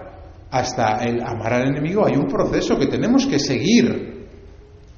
hasta 0.54 1.04
el 1.04 1.20
amar 1.24 1.52
al 1.54 1.68
enemigo, 1.70 2.06
hay 2.06 2.16
un 2.16 2.28
proceso 2.28 2.78
que 2.78 2.86
tenemos 2.86 3.26
que 3.26 3.40
seguir 3.40 4.28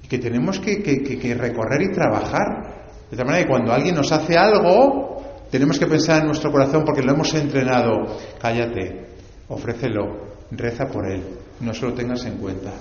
y 0.03 0.07
que 0.07 0.19
tenemos 0.19 0.59
que, 0.59 1.37
recorrer 1.39 1.81
y 1.81 1.93
trabajar. 1.93 2.97
De 3.09 3.15
tal 3.15 3.25
manera 3.25 3.45
que 3.45 3.49
cuando 3.49 3.71
alguien 3.71 3.95
nos 3.95 4.11
hace 4.11 4.37
algo, 4.37 5.23
tenemos 5.49 5.79
que 5.79 5.87
pensar 5.87 6.19
en 6.19 6.27
nuestro 6.27 6.51
corazón 6.51 6.83
porque 6.83 7.01
lo 7.01 7.13
hemos 7.13 7.33
entrenado. 7.35 8.17
Cállate, 8.37 9.05
ofrécelo, 9.47 10.33
reza 10.51 10.87
por 10.87 11.09
él, 11.09 11.23
no 11.61 11.73
se 11.73 11.85
lo 11.85 11.93
tengas 11.93 12.25
en 12.25 12.37
cuenta. 12.37 12.73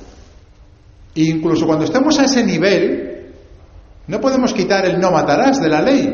Incluso 1.14 1.66
cuando 1.66 1.84
estemos 1.84 2.18
a 2.18 2.24
ese 2.24 2.42
nivel, 2.42 3.34
no 4.08 4.20
podemos 4.20 4.52
quitar 4.52 4.84
el 4.84 4.98
no 4.98 5.12
matarás 5.12 5.62
de 5.62 5.68
la 5.68 5.80
ley, 5.80 6.12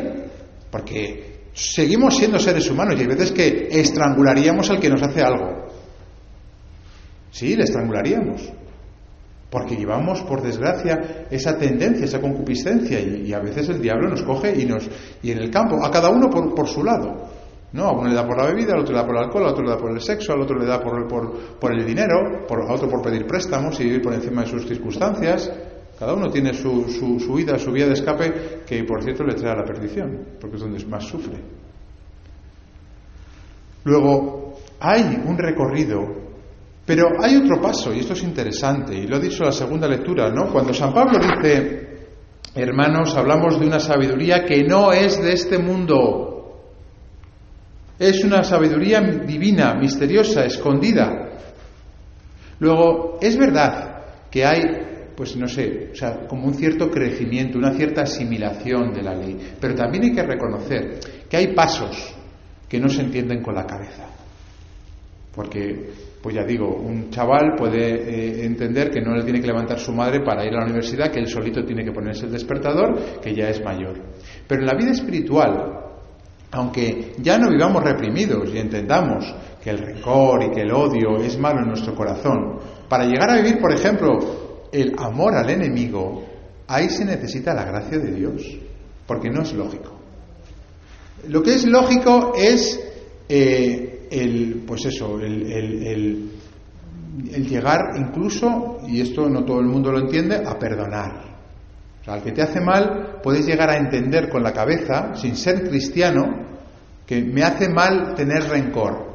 porque 0.69 1.47
seguimos 1.53 2.17
siendo 2.17 2.37
seres 2.37 2.69
humanos 2.69 2.93
y 2.99 3.01
hay 3.01 3.07
veces 3.07 3.31
que 3.31 3.67
estrangularíamos 3.71 4.69
al 4.69 4.79
que 4.79 4.91
nos 4.91 5.01
hace 5.01 5.23
algo. 5.23 5.60
Sí, 7.31 7.55
le 7.55 7.63
estrangularíamos. 7.63 8.51
Porque 9.49 9.75
llevamos, 9.75 10.21
por 10.21 10.41
desgracia, 10.41 11.27
esa 11.29 11.57
tendencia, 11.57 12.05
esa 12.05 12.21
concupiscencia, 12.21 12.99
y, 13.01 13.33
a 13.33 13.39
veces 13.39 13.67
el 13.69 13.81
diablo 13.81 14.09
nos 14.09 14.23
coge 14.23 14.57
y 14.57 14.65
nos. 14.65 14.89
y 15.21 15.31
en 15.31 15.39
el 15.39 15.49
campo, 15.49 15.83
a 15.83 15.91
cada 15.91 16.09
uno 16.09 16.29
por, 16.29 16.53
por, 16.55 16.67
su 16.67 16.83
lado. 16.83 17.29
¿No? 17.73 17.85
A 17.85 17.91
uno 17.91 18.07
le 18.09 18.15
da 18.15 18.25
por 18.25 18.37
la 18.37 18.47
bebida, 18.47 18.73
al 18.73 18.81
otro 18.81 18.93
le 18.93 18.99
da 18.99 19.05
por 19.05 19.15
el 19.15 19.23
alcohol, 19.23 19.43
al 19.43 19.51
otro 19.51 19.63
le 19.63 19.69
da 19.71 19.77
por 19.77 19.91
el 19.91 20.01
sexo, 20.01 20.33
al 20.33 20.41
otro 20.41 20.57
le 20.57 20.65
da 20.65 20.81
por, 20.81 21.07
por, 21.07 21.57
por 21.59 21.73
el 21.73 21.85
dinero, 21.85 22.45
por, 22.47 22.61
a 22.61 22.73
otro 22.73 22.89
por 22.89 23.01
pedir 23.01 23.25
préstamos 23.25 23.79
y 23.79 23.85
vivir 23.85 24.01
por 24.01 24.13
encima 24.13 24.41
de 24.43 24.47
sus 24.47 24.65
circunstancias. 24.65 25.51
Cada 25.99 26.13
uno 26.13 26.29
tiene 26.29 26.53
su, 26.53 26.89
su, 26.89 27.19
su 27.19 27.33
vida, 27.33 27.57
su 27.59 27.71
vía 27.71 27.87
de 27.87 27.93
escape, 27.93 28.63
que 28.65 28.83
por 28.85 29.03
cierto 29.03 29.23
le 29.23 29.35
trae 29.35 29.51
a 29.51 29.57
la 29.57 29.63
perdición, 29.63 30.27
porque 30.39 30.55
es 30.55 30.61
donde 30.61 30.85
más 30.85 31.03
sufre. 31.03 31.37
Luego, 33.83 34.55
hay 34.79 35.21
un 35.25 35.37
recorrido 35.37 36.20
pero 36.93 37.07
hay 37.23 37.37
otro 37.37 37.61
paso, 37.61 37.93
y 37.93 37.99
esto 37.99 38.11
es 38.11 38.21
interesante, 38.21 38.93
y 38.93 39.07
lo 39.07 39.15
ha 39.15 39.19
dicho 39.19 39.45
la 39.45 39.53
segunda 39.53 39.87
lectura, 39.87 40.29
¿no? 40.29 40.51
Cuando 40.51 40.73
San 40.73 40.93
Pablo 40.93 41.19
dice, 41.19 41.87
hermanos, 42.53 43.15
hablamos 43.15 43.57
de 43.57 43.65
una 43.65 43.79
sabiduría 43.79 44.43
que 44.43 44.65
no 44.65 44.91
es 44.91 45.23
de 45.23 45.31
este 45.31 45.57
mundo, 45.57 46.67
es 47.97 48.21
una 48.25 48.43
sabiduría 48.43 48.99
divina, 48.99 49.73
misteriosa, 49.75 50.43
escondida. 50.43 51.29
Luego, 52.59 53.19
es 53.21 53.37
verdad 53.37 54.27
que 54.29 54.43
hay, 54.43 54.61
pues 55.15 55.37
no 55.37 55.47
sé, 55.47 55.91
o 55.93 55.95
sea, 55.95 56.27
como 56.27 56.45
un 56.45 56.55
cierto 56.55 56.91
crecimiento, 56.91 57.57
una 57.57 57.71
cierta 57.71 58.01
asimilación 58.01 58.91
de 58.91 59.01
la 59.01 59.15
ley, 59.15 59.37
pero 59.61 59.75
también 59.75 60.03
hay 60.03 60.11
que 60.13 60.23
reconocer 60.23 60.99
que 61.29 61.37
hay 61.37 61.55
pasos 61.55 62.13
que 62.67 62.81
no 62.81 62.89
se 62.89 62.99
entienden 62.99 63.41
con 63.41 63.55
la 63.55 63.65
cabeza. 63.65 64.09
Porque 65.33 66.10
pues 66.21 66.35
ya 66.35 66.43
digo, 66.43 66.67
un 66.67 67.09
chaval 67.09 67.55
puede 67.57 67.95
eh, 67.95 68.45
entender 68.45 68.91
que 68.91 69.01
no 69.01 69.15
le 69.15 69.23
tiene 69.23 69.41
que 69.41 69.47
levantar 69.47 69.79
su 69.79 69.91
madre 69.91 70.21
para 70.23 70.45
ir 70.45 70.53
a 70.53 70.59
la 70.59 70.65
universidad, 70.65 71.11
que 71.11 71.19
él 71.19 71.27
solito 71.27 71.65
tiene 71.65 71.83
que 71.83 71.91
ponerse 71.91 72.25
el 72.25 72.31
despertador, 72.31 73.19
que 73.21 73.33
ya 73.33 73.49
es 73.49 73.63
mayor. 73.63 73.99
Pero 74.47 74.61
en 74.61 74.67
la 74.67 74.75
vida 74.75 74.91
espiritual, 74.91 75.81
aunque 76.51 77.13
ya 77.17 77.39
no 77.39 77.49
vivamos 77.49 77.83
reprimidos 77.83 78.53
y 78.53 78.59
entendamos 78.59 79.33
que 79.63 79.71
el 79.71 79.79
rencor 79.79 80.43
y 80.43 80.51
que 80.51 80.61
el 80.61 80.71
odio 80.71 81.17
es 81.17 81.39
malo 81.39 81.61
en 81.61 81.69
nuestro 81.69 81.95
corazón, 81.95 82.59
para 82.87 83.05
llegar 83.05 83.31
a 83.31 83.37
vivir, 83.37 83.59
por 83.59 83.73
ejemplo, 83.73 84.67
el 84.71 84.93
amor 84.99 85.33
al 85.35 85.49
enemigo, 85.49 86.23
ahí 86.67 86.89
se 86.89 87.03
necesita 87.03 87.53
la 87.53 87.65
gracia 87.65 87.97
de 87.97 88.11
Dios, 88.11 88.43
porque 89.07 89.29
no 89.29 89.41
es 89.41 89.53
lógico. 89.53 89.97
Lo 91.27 91.41
que 91.41 91.55
es 91.55 91.65
lógico 91.65 92.33
es 92.35 92.79
eh, 93.27 93.90
el, 94.11 94.63
pues 94.67 94.85
eso, 94.85 95.19
el, 95.19 95.51
el, 95.51 96.31
el, 97.33 97.47
llegar 97.47 97.93
incluso, 97.95 98.79
y 98.87 99.01
esto 99.01 99.29
no 99.29 99.43
todo 99.45 99.59
el 99.61 99.67
mundo 99.67 99.91
lo 99.91 99.99
entiende, 99.99 100.43
a 100.45 100.59
perdonar. 100.59 101.31
O 102.01 102.03
sea, 102.03 102.15
al 102.15 102.23
que 102.23 102.31
te 102.31 102.41
hace 102.41 102.59
mal, 102.59 103.19
puedes 103.23 103.45
llegar 103.45 103.69
a 103.69 103.77
entender 103.77 104.29
con 104.29 104.43
la 104.43 104.51
cabeza, 104.51 105.15
sin 105.15 105.35
ser 105.35 105.67
cristiano, 105.69 106.23
que 107.05 107.21
me 107.21 107.43
hace 107.43 107.69
mal 107.69 108.13
tener 108.15 108.43
rencor, 108.49 109.11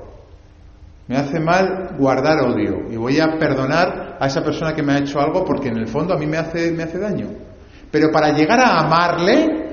me 1.09 1.17
hace 1.17 1.38
mal 1.38 1.95
guardar 1.99 2.41
odio, 2.41 2.91
y 2.91 2.97
voy 2.97 3.21
a 3.21 3.38
perdonar 3.38 4.17
a 4.19 4.26
esa 4.26 4.43
persona 4.43 4.75
que 4.75 4.83
me 4.83 4.95
ha 4.95 4.99
hecho 4.99 5.21
algo 5.21 5.45
porque 5.45 5.69
en 5.69 5.76
el 5.76 5.88
fondo 5.88 6.15
a 6.15 6.19
mí 6.19 6.26
me 6.26 6.38
hace, 6.38 6.73
me 6.73 6.85
hace 6.85 6.99
daño. 6.99 7.29
Pero 7.91 8.11
para 8.11 8.33
llegar 8.33 8.61
a 8.61 8.81
amarle 8.81 9.67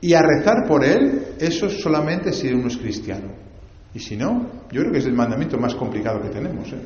y 0.00 0.14
a 0.14 0.22
rezar 0.22 0.66
por 0.68 0.84
él, 0.84 1.36
eso 1.38 1.68
solamente 1.68 2.32
si 2.32 2.52
uno 2.52 2.68
es 2.68 2.76
cristiano. 2.76 3.51
Y 3.94 4.00
si 4.00 4.16
no, 4.16 4.50
yo 4.70 4.80
creo 4.80 4.92
que 4.92 4.98
es 4.98 5.06
el 5.06 5.14
mandamiento 5.14 5.58
más 5.58 5.74
complicado 5.74 6.22
que 6.22 6.30
tenemos, 6.30 6.72
¿eh? 6.72 6.80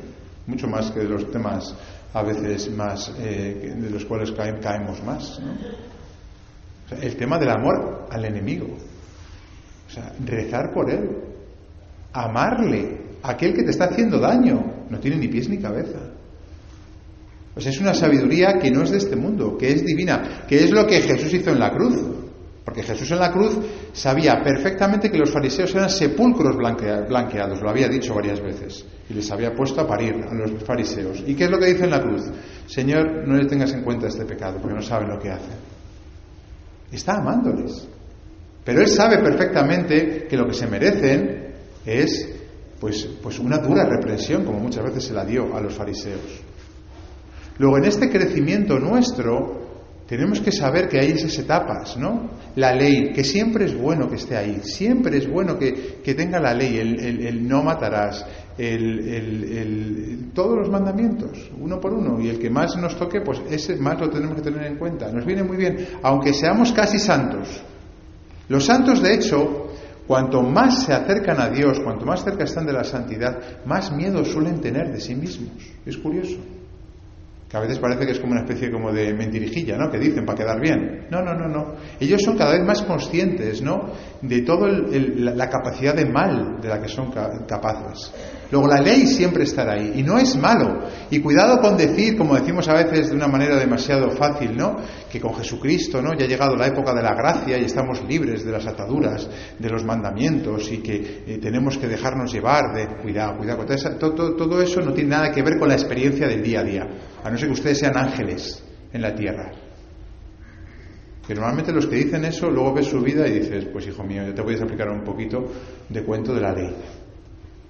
mucho 0.47 0.67
más 0.67 0.91
que 0.91 1.01
de 1.01 1.09
los 1.09 1.29
temas 1.31 1.75
a 2.13 2.23
veces 2.23 2.71
más 2.71 3.13
eh, 3.19 3.75
de 3.77 3.89
los 3.89 4.05
cuales 4.05 4.31
caemos 4.31 5.03
más. 5.03 5.39
el 7.01 7.15
tema 7.15 7.37
del 7.37 7.49
amor 7.49 8.07
al 8.09 8.25
enemigo, 8.25 8.67
o 9.87 9.89
sea, 9.89 10.13
rezar 10.25 10.73
por 10.73 10.89
él, 10.89 11.09
amarle, 12.13 13.01
aquel 13.23 13.53
que 13.53 13.63
te 13.63 13.71
está 13.71 13.85
haciendo 13.85 14.19
daño, 14.19 14.85
no 14.89 14.99
tiene 14.99 15.17
ni 15.17 15.27
pies 15.27 15.49
ni 15.49 15.57
cabeza. 15.57 15.99
Pues 17.53 17.65
es 17.65 17.79
una 17.79 17.93
sabiduría 17.93 18.59
que 18.59 18.69
no 18.69 18.83
es 18.83 18.91
de 18.91 18.97
este 18.97 19.15
mundo, 19.15 19.57
que 19.57 19.71
es 19.71 19.85
divina, 19.85 20.45
que 20.47 20.63
es 20.63 20.71
lo 20.71 20.85
que 20.85 21.01
Jesús 21.01 21.33
hizo 21.33 21.51
en 21.51 21.59
la 21.59 21.71
cruz. 21.71 21.95
Porque 22.67 22.83
Jesús 22.83 23.09
en 23.11 23.19
la 23.19 23.31
cruz 23.31 23.57
sabía 23.93 24.43
perfectamente 24.43 25.09
que 25.09 25.17
los 25.17 25.31
fariseos 25.31 25.73
eran 25.73 25.89
sepulcros 25.89 26.57
blanqueados, 26.57 27.61
lo 27.61 27.69
había 27.69 27.87
dicho 27.87 28.13
varias 28.13 28.41
veces, 28.41 28.85
y 29.09 29.13
les 29.13 29.31
había 29.31 29.53
puesto 29.53 29.79
a 29.79 29.87
parir 29.87 30.15
a 30.29 30.33
los 30.33 30.61
fariseos. 30.65 31.23
¿Y 31.25 31.33
qué 31.33 31.45
es 31.45 31.49
lo 31.49 31.59
que 31.59 31.67
dice 31.67 31.85
en 31.85 31.91
la 31.91 32.01
cruz? 32.01 32.23
Señor, 32.65 33.25
no 33.25 33.37
les 33.37 33.47
tengas 33.47 33.71
en 33.71 33.85
cuenta 33.85 34.07
este 34.07 34.25
pecado, 34.25 34.59
porque 34.59 34.75
no 34.75 34.81
saben 34.81 35.07
lo 35.07 35.17
que 35.17 35.31
hacen. 35.31 35.55
Está 36.91 37.13
amándoles. 37.13 37.87
Pero 38.65 38.81
él 38.81 38.89
sabe 38.89 39.19
perfectamente 39.19 40.27
que 40.29 40.35
lo 40.35 40.45
que 40.45 40.53
se 40.53 40.67
merecen 40.67 41.53
es 41.85 42.35
pues, 42.81 43.05
pues 43.23 43.39
una 43.39 43.59
dura 43.59 43.85
represión, 43.85 44.43
como 44.43 44.59
muchas 44.59 44.83
veces 44.83 45.05
se 45.05 45.13
la 45.13 45.23
dio 45.23 45.55
a 45.55 45.61
los 45.61 45.73
fariseos. 45.73 46.41
Luego, 47.59 47.77
en 47.77 47.85
este 47.85 48.09
crecimiento 48.09 48.77
nuestro, 48.77 49.56
tenemos 50.07 50.39
que 50.39 50.53
saber 50.53 50.87
que 50.87 50.99
hay 50.99 51.11
esas 51.11 51.37
etapas, 51.37 51.97
¿no? 51.97 52.29
La 52.55 52.73
ley, 52.73 53.11
que 53.11 53.25
siempre 53.25 53.65
es 53.65 53.77
bueno 53.77 54.07
que 54.07 54.15
esté 54.15 54.37
ahí, 54.37 54.61
siempre 54.63 55.17
es 55.17 55.29
bueno 55.29 55.59
que, 55.59 56.01
tenga 56.15 56.39
la 56.39 56.53
ley, 56.53 56.77
el, 56.77 57.45
no 57.45 57.61
matarás, 57.61 58.25
el, 58.57 60.29
todos 60.33 60.59
los 60.59 60.69
mandamientos, 60.69 61.51
uno 61.59 61.79
por 61.79 61.93
uno, 61.93 62.21
y 62.21 62.29
el 62.29 62.39
que 62.39 62.49
más 62.49 62.77
nos 62.77 62.97
toque, 62.97 63.19
pues 63.19 63.41
ese 63.51 63.75
más 63.75 63.99
lo 63.99 64.09
tenemos 64.09 64.35
que 64.35 64.41
tener 64.41 64.63
en 64.63 64.77
cuenta. 64.77 65.11
Nos 65.11 65.25
viene 65.25 65.43
muy 65.43 65.57
bien, 65.57 65.85
aunque 66.01 66.33
seamos 66.33 66.71
casi 66.71 66.99
santos. 66.99 67.61
Los 68.47 68.63
santos, 68.65 69.01
de 69.01 69.13
hecho, 69.13 69.67
cuanto 70.07 70.41
más 70.41 70.85
se 70.85 70.93
acercan 70.93 71.41
a 71.41 71.49
Dios, 71.49 71.81
cuanto 71.81 72.05
más 72.05 72.23
cerca 72.23 72.45
están 72.45 72.65
de 72.65 72.71
la 72.71 72.85
santidad, 72.85 73.65
más 73.65 73.91
miedo 73.91 74.23
suelen 74.23 74.61
tener 74.61 74.89
de 74.89 75.01
sí 75.01 75.15
mismos. 75.15 75.51
Es 75.85 75.97
curioso 75.97 76.37
que 77.49 77.55
a 77.55 77.61
veces 77.61 77.79
parece 77.79 78.05
que 78.05 78.11
es 78.11 78.19
como 78.19 78.33
una 78.33 78.41
especie 78.41 78.69
como 78.69 78.91
de 78.91 79.13
mentirijilla, 79.13 79.77
¿no? 79.77 79.89
Que 79.89 79.97
dicen 79.97 80.25
para 80.25 80.37
quedar 80.37 80.59
bien. 80.59 81.07
No, 81.09 81.21
no, 81.21 81.33
no, 81.33 81.47
no. 81.47 81.75
Ellos 81.99 82.21
son 82.21 82.37
cada 82.37 82.53
vez 82.53 82.65
más 82.65 82.81
conscientes, 82.81 83.61
¿no? 83.61 83.93
De 84.21 84.41
toda 84.41 84.67
la 84.69 85.49
capacidad 85.49 85.95
de 85.95 86.05
mal 86.05 86.59
de 86.61 86.67
la 86.67 86.81
que 86.81 86.89
son 86.89 87.11
capaces. 87.47 88.11
Luego 88.51 88.67
la 88.67 88.79
ley 88.81 89.07
siempre 89.07 89.43
estará 89.43 89.73
ahí 89.73 89.93
y 89.95 90.03
no 90.03 90.17
es 90.17 90.35
malo. 90.37 90.87
Y 91.09 91.19
cuidado 91.19 91.59
con 91.59 91.75
decir, 91.75 92.17
como 92.17 92.35
decimos 92.35 92.67
a 92.67 92.73
veces 92.73 93.09
de 93.09 93.15
una 93.15 93.27
manera 93.27 93.57
demasiado 93.57 94.11
fácil, 94.11 94.55
¿no? 94.55 94.77
Que 95.11 95.19
con 95.19 95.35
Jesucristo, 95.35 96.01
¿no? 96.01 96.17
Ya 96.17 96.25
ha 96.25 96.29
llegado 96.29 96.55
la 96.55 96.67
época 96.67 96.93
de 96.93 97.03
la 97.03 97.13
gracia 97.13 97.57
y 97.57 97.65
estamos 97.65 98.03
libres 98.07 98.45
de 98.45 98.51
las 98.51 98.65
ataduras, 98.65 99.29
de 99.57 99.69
los 99.69 99.83
mandamientos 99.83 100.71
y 100.71 100.77
que 100.77 101.23
eh, 101.27 101.39
tenemos 101.41 101.77
que 101.77 101.87
dejarnos 101.87 102.31
llevar 102.31 102.73
de 102.73 102.87
cuidado, 103.01 103.37
cuidado. 103.37 103.65
Todo, 103.99 104.35
todo, 104.35 104.61
eso 104.61 104.81
no 104.81 104.93
tiene 104.93 105.09
nada 105.09 105.31
que 105.31 105.41
ver 105.41 105.57
con 105.59 105.67
la 105.67 105.75
experiencia 105.75 106.27
del 106.27 106.41
día 106.41 106.61
a 106.61 106.63
día, 106.63 106.87
a 107.23 107.29
no 107.29 107.37
ser 107.37 107.47
que 107.47 107.53
ustedes 107.53 107.79
sean 107.79 107.97
ángeles 107.97 108.63
en 108.91 109.01
la 109.01 109.13
tierra. 109.13 109.51
Que 111.25 111.33
normalmente 111.33 111.73
los 111.73 111.87
que 111.87 111.95
dicen 111.95 112.23
eso 112.25 112.49
luego 112.49 112.73
ves 112.73 112.87
su 112.87 113.01
vida 113.01 113.27
y 113.27 113.39
dices, 113.39 113.65
pues 113.71 113.87
hijo 113.87 114.03
mío, 114.03 114.23
ya 114.25 114.33
te 114.33 114.41
voy 114.41 114.53
a 114.53 114.57
explicar 114.57 114.89
un 114.89 115.03
poquito 115.03 115.51
de 115.89 116.03
cuento 116.03 116.33
de 116.33 116.41
la 116.41 116.53
ley 116.53 116.73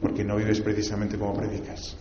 porque 0.02 0.24
no 0.24 0.36
vives 0.36 0.62
precisamente 0.62 1.18
como 1.18 1.34
predicas. 1.34 1.96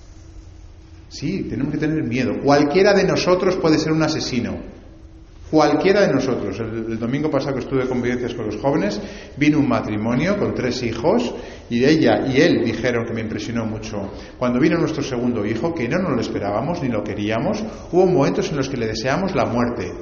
Sí, 1.08 1.44
tenemos 1.44 1.72
que 1.72 1.78
tener 1.78 2.02
miedo. 2.02 2.32
Cualquiera 2.42 2.92
de 2.92 3.04
nosotros 3.04 3.56
puede 3.56 3.78
ser 3.78 3.92
un 3.92 4.02
asesino. 4.02 4.58
Cualquiera 5.50 6.00
de 6.00 6.12
nosotros. 6.12 6.58
El, 6.58 6.98
domingo 6.98 7.30
pasado 7.30 7.54
que 7.54 7.60
estuve 7.60 7.86
convivencias 7.86 8.34
con 8.34 8.46
los 8.46 8.56
jóvenes, 8.56 9.00
vino 9.36 9.60
un 9.60 9.68
matrimonio 9.68 10.36
con 10.36 10.54
tres 10.54 10.82
hijos 10.82 11.32
y 11.70 11.84
ella 11.84 12.26
y 12.26 12.40
él 12.40 12.64
dijeron 12.64 13.06
que 13.06 13.14
me 13.14 13.20
impresionó 13.20 13.64
mucho. 13.64 14.10
Cuando 14.38 14.58
vino 14.58 14.76
nuestro 14.76 15.04
segundo 15.04 15.46
hijo, 15.46 15.72
que 15.72 15.88
no 15.88 15.98
nos 15.98 16.16
lo 16.16 16.20
esperábamos 16.20 16.82
ni 16.82 16.88
lo 16.88 17.04
queríamos, 17.04 17.62
hubo 17.92 18.06
momentos 18.06 18.50
en 18.50 18.56
los 18.56 18.68
que 18.68 18.76
le 18.76 18.88
deseamos 18.88 19.36
la 19.36 19.44
muerte. 19.44 19.92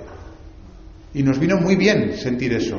Y 1.13 1.23
nos 1.23 1.39
vino 1.39 1.59
muy 1.59 1.77
bien 1.77 2.17
sentir 2.17 2.55
eso. 2.55 2.79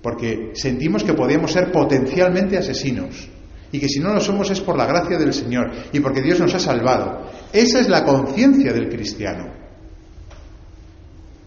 Porque 0.00 0.52
sentimos 0.54 1.04
que 1.04 1.12
podíamos 1.12 1.52
ser 1.52 1.70
potencialmente 1.70 2.56
asesinos 2.56 3.28
y 3.70 3.78
que 3.78 3.88
si 3.88 4.00
no 4.00 4.14
lo 4.14 4.20
somos 4.20 4.50
es 4.50 4.60
por 4.60 4.78
la 4.78 4.86
gracia 4.86 5.18
del 5.18 5.34
Señor 5.34 5.70
y 5.92 6.00
porque 6.00 6.22
Dios 6.22 6.40
nos 6.40 6.54
ha 6.54 6.58
salvado. 6.58 7.28
Esa 7.52 7.80
es 7.80 7.88
la 7.88 8.04
conciencia 8.04 8.72
del 8.72 8.88
cristiano. 8.88 9.63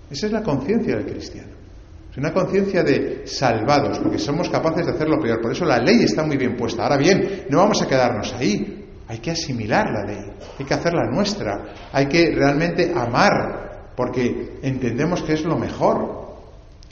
Esa 0.09 0.27
es 0.27 0.31
la 0.31 0.43
conciencia 0.43 0.95
del 0.95 1.05
cristiano. 1.05 1.49
Es 2.11 2.17
una 2.17 2.33
conciencia 2.33 2.83
de 2.83 3.27
salvados, 3.27 3.99
porque 3.99 4.17
somos 4.17 4.49
capaces 4.49 4.85
de 4.85 4.91
hacer 4.93 5.07
lo 5.07 5.19
peor. 5.19 5.41
Por 5.41 5.51
eso 5.51 5.65
la 5.65 5.77
ley 5.77 6.03
está 6.03 6.23
muy 6.23 6.37
bien 6.37 6.55
puesta. 6.55 6.83
Ahora 6.83 6.97
bien, 6.97 7.45
no 7.49 7.59
vamos 7.59 7.81
a 7.81 7.87
quedarnos 7.87 8.33
ahí. 8.33 8.85
Hay 9.07 9.19
que 9.19 9.31
asimilar 9.31 9.85
la 9.89 10.03
ley, 10.03 10.25
hay 10.59 10.65
que 10.65 10.73
hacerla 10.73 11.09
nuestra, 11.09 11.73
hay 11.93 12.07
que 12.07 12.29
realmente 12.35 12.91
amar, 12.93 13.91
porque 13.95 14.57
entendemos 14.61 15.23
que 15.23 15.33
es 15.33 15.45
lo 15.45 15.57
mejor. 15.57 16.27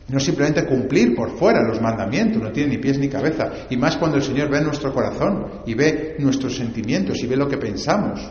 No 0.08 0.20
simplemente 0.20 0.66
cumplir 0.66 1.16
por 1.16 1.32
fuera 1.32 1.62
los 1.68 1.82
mandamientos, 1.82 2.42
no 2.42 2.52
tiene 2.52 2.76
ni 2.76 2.78
pies 2.78 3.00
ni 3.00 3.10
cabeza. 3.10 3.52
Y 3.70 3.78
más 3.78 3.98
cuando 3.98 4.18
el 4.18 4.24
Señor 4.24 4.50
ve 4.50 4.62
nuestro 4.62 4.94
corazón 4.94 5.62
y 5.66 5.74
ve 5.74 6.16
nuestros 6.20 6.56
sentimientos 6.56 7.18
y 7.24 7.28
ve 7.28 7.36
lo 7.36 7.48
que 7.48 7.58
pensamos. 7.58 8.22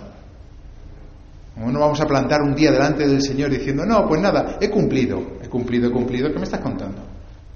No 1.57 1.79
vamos 1.79 2.01
a 2.01 2.07
plantar 2.07 2.43
un 2.43 2.55
día 2.55 2.73
delante 2.73 3.07
del 3.07 3.23
Señor 3.23 3.51
diciendo, 3.51 3.87
no, 3.87 4.07
pues 4.09 4.21
nada, 4.21 4.59
he 4.61 4.69
cumplido, 4.69 5.39
he 5.43 5.49
cumplido, 5.49 5.89
he 5.89 5.93
cumplido. 5.93 6.33
¿Qué 6.33 6.39
me 6.39 6.45
estás 6.45 6.61
contando? 6.61 7.01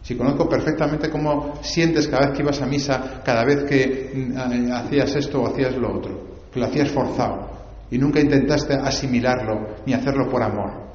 Si 0.03 0.15
conozco 0.15 0.49
perfectamente 0.49 1.11
cómo 1.11 1.55
sientes 1.61 2.07
cada 2.07 2.29
vez 2.29 2.37
que 2.37 2.43
ibas 2.43 2.63
a 2.63 2.67
misa, 2.67 3.21
cada 3.25 3.45
vez 3.45 3.65
que 3.65 4.31
mm, 4.33 4.73
hacías 4.73 5.15
esto 5.17 5.43
o 5.43 5.49
hacías 5.49 5.77
lo 5.77 5.97
otro, 5.97 6.49
que 6.53 6.61
lo 6.61 6.67
hacías 6.67 6.91
forzado 6.91 7.59
y 7.91 7.99
nunca 7.99 8.21
intentaste 8.21 8.75
asimilarlo 8.75 9.77
ni 9.87 9.95
hacerlo 9.95 10.29
por 10.29 10.43
amor. 10.43 10.89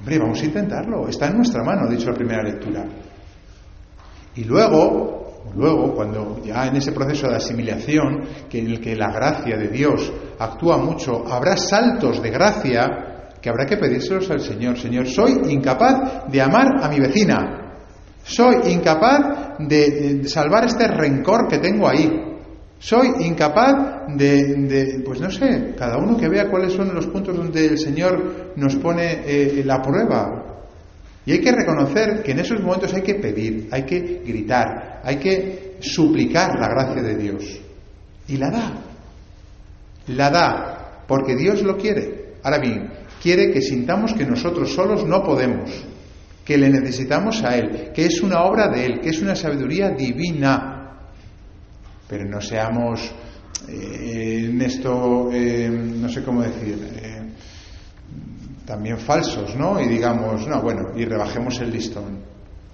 Hombre, 0.00 0.18
vamos 0.18 0.40
a 0.40 0.44
intentarlo, 0.44 1.08
está 1.08 1.26
en 1.28 1.36
nuestra 1.36 1.64
mano, 1.64 1.86
ha 1.86 1.90
dicho 1.90 2.10
la 2.10 2.14
primera 2.14 2.42
lectura. 2.42 2.84
Y 4.36 4.44
luego, 4.44 5.17
luego, 5.56 5.94
cuando 5.94 6.40
ya 6.44 6.66
en 6.66 6.76
ese 6.76 6.92
proceso 6.92 7.28
de 7.28 7.36
asimilación, 7.36 8.24
que 8.48 8.58
en 8.58 8.66
el 8.68 8.80
que 8.80 8.96
la 8.96 9.10
gracia 9.10 9.56
de 9.56 9.68
Dios 9.68 10.12
actúa 10.38 10.78
mucho, 10.78 11.26
habrá 11.26 11.56
saltos 11.56 12.22
de 12.22 12.30
gracia 12.30 13.08
que 13.40 13.48
habrá 13.48 13.66
que 13.66 13.76
pedírselos 13.76 14.30
al 14.30 14.40
Señor. 14.40 14.78
Señor, 14.78 15.06
soy 15.06 15.32
incapaz 15.48 16.30
de 16.30 16.40
amar 16.40 16.82
a 16.82 16.88
mi 16.88 16.98
vecina. 16.98 17.68
Soy 18.22 18.72
incapaz 18.72 19.58
de 19.58 20.22
salvar 20.28 20.64
este 20.64 20.86
rencor 20.88 21.48
que 21.48 21.58
tengo 21.58 21.88
ahí. 21.88 22.10
Soy 22.78 23.08
incapaz 23.20 24.06
de, 24.08 25.02
pues 25.04 25.20
no 25.20 25.30
sé, 25.30 25.74
cada 25.76 25.98
uno 25.98 26.16
que 26.16 26.28
vea 26.28 26.48
cuáles 26.48 26.72
son 26.72 26.94
los 26.94 27.06
puntos 27.06 27.36
donde 27.36 27.66
el 27.66 27.78
Señor 27.78 28.52
nos 28.56 28.76
pone 28.76 29.22
eh, 29.24 29.62
la 29.64 29.82
prueba. 29.82 30.44
Y 31.26 31.32
hay 31.32 31.40
que 31.40 31.52
reconocer 31.52 32.22
que 32.22 32.32
en 32.32 32.38
esos 32.38 32.60
momentos 32.60 32.94
hay 32.94 33.02
que 33.02 33.16
pedir, 33.16 33.68
hay 33.70 33.82
que 33.82 34.22
gritar, 34.24 34.97
hay 35.08 35.16
que 35.16 35.76
suplicar 35.80 36.58
la 36.58 36.68
gracia 36.68 37.02
de 37.02 37.16
Dios. 37.16 37.60
Y 38.28 38.36
la 38.36 38.50
da. 38.50 38.72
La 40.08 40.30
da, 40.30 41.04
porque 41.06 41.34
Dios 41.34 41.62
lo 41.62 41.76
quiere. 41.76 42.34
Ahora 42.42 42.58
bien, 42.58 42.90
quiere 43.22 43.50
que 43.50 43.62
sintamos 43.62 44.12
que 44.12 44.24
nosotros 44.24 44.72
solos 44.74 45.04
no 45.06 45.22
podemos, 45.22 45.70
que 46.44 46.58
le 46.58 46.68
necesitamos 46.68 47.42
a 47.42 47.56
Él, 47.56 47.90
que 47.94 48.06
es 48.06 48.20
una 48.20 48.42
obra 48.42 48.68
de 48.68 48.86
Él, 48.86 49.00
que 49.00 49.10
es 49.10 49.20
una 49.20 49.34
sabiduría 49.34 49.90
divina 49.90 50.78
pero 52.08 52.24
no 52.24 52.40
seamos 52.40 53.12
eh, 53.68 54.46
en 54.48 54.60
esto, 54.62 55.28
eh, 55.30 55.68
no 55.68 56.08
sé 56.08 56.24
cómo 56.24 56.42
decir, 56.42 56.78
eh, 56.96 57.22
también 58.64 58.98
falsos, 58.98 59.54
¿no? 59.56 59.78
Y 59.80 59.86
digamos, 59.86 60.46
no, 60.48 60.62
bueno, 60.62 60.92
y 60.96 61.04
rebajemos 61.04 61.60
el 61.60 61.70
listón. 61.70 62.18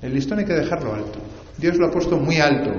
El 0.00 0.14
listón 0.14 0.38
hay 0.38 0.44
que 0.44 0.54
dejarlo 0.54 0.94
alto. 0.94 1.18
Dios 1.58 1.76
lo 1.76 1.86
ha 1.86 1.90
puesto 1.90 2.16
muy 2.18 2.38
alto. 2.38 2.70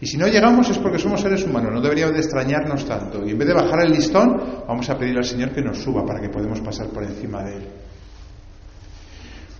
Y 0.00 0.06
si 0.06 0.16
no 0.16 0.26
llegamos 0.26 0.70
es 0.70 0.78
porque 0.78 0.98
somos 0.98 1.20
seres 1.20 1.44
humanos, 1.44 1.72
no 1.72 1.80
deberíamos 1.80 2.14
de 2.14 2.20
extrañarnos 2.20 2.86
tanto. 2.86 3.26
Y 3.26 3.32
en 3.32 3.38
vez 3.38 3.48
de 3.48 3.54
bajar 3.54 3.84
el 3.84 3.92
listón, 3.92 4.64
vamos 4.66 4.88
a 4.88 4.96
pedir 4.96 5.16
al 5.16 5.24
Señor 5.24 5.50
que 5.50 5.60
nos 5.60 5.78
suba 5.78 6.04
para 6.06 6.20
que 6.20 6.30
podamos 6.30 6.60
pasar 6.60 6.88
por 6.88 7.04
encima 7.04 7.42
de 7.44 7.56
él. 7.56 7.68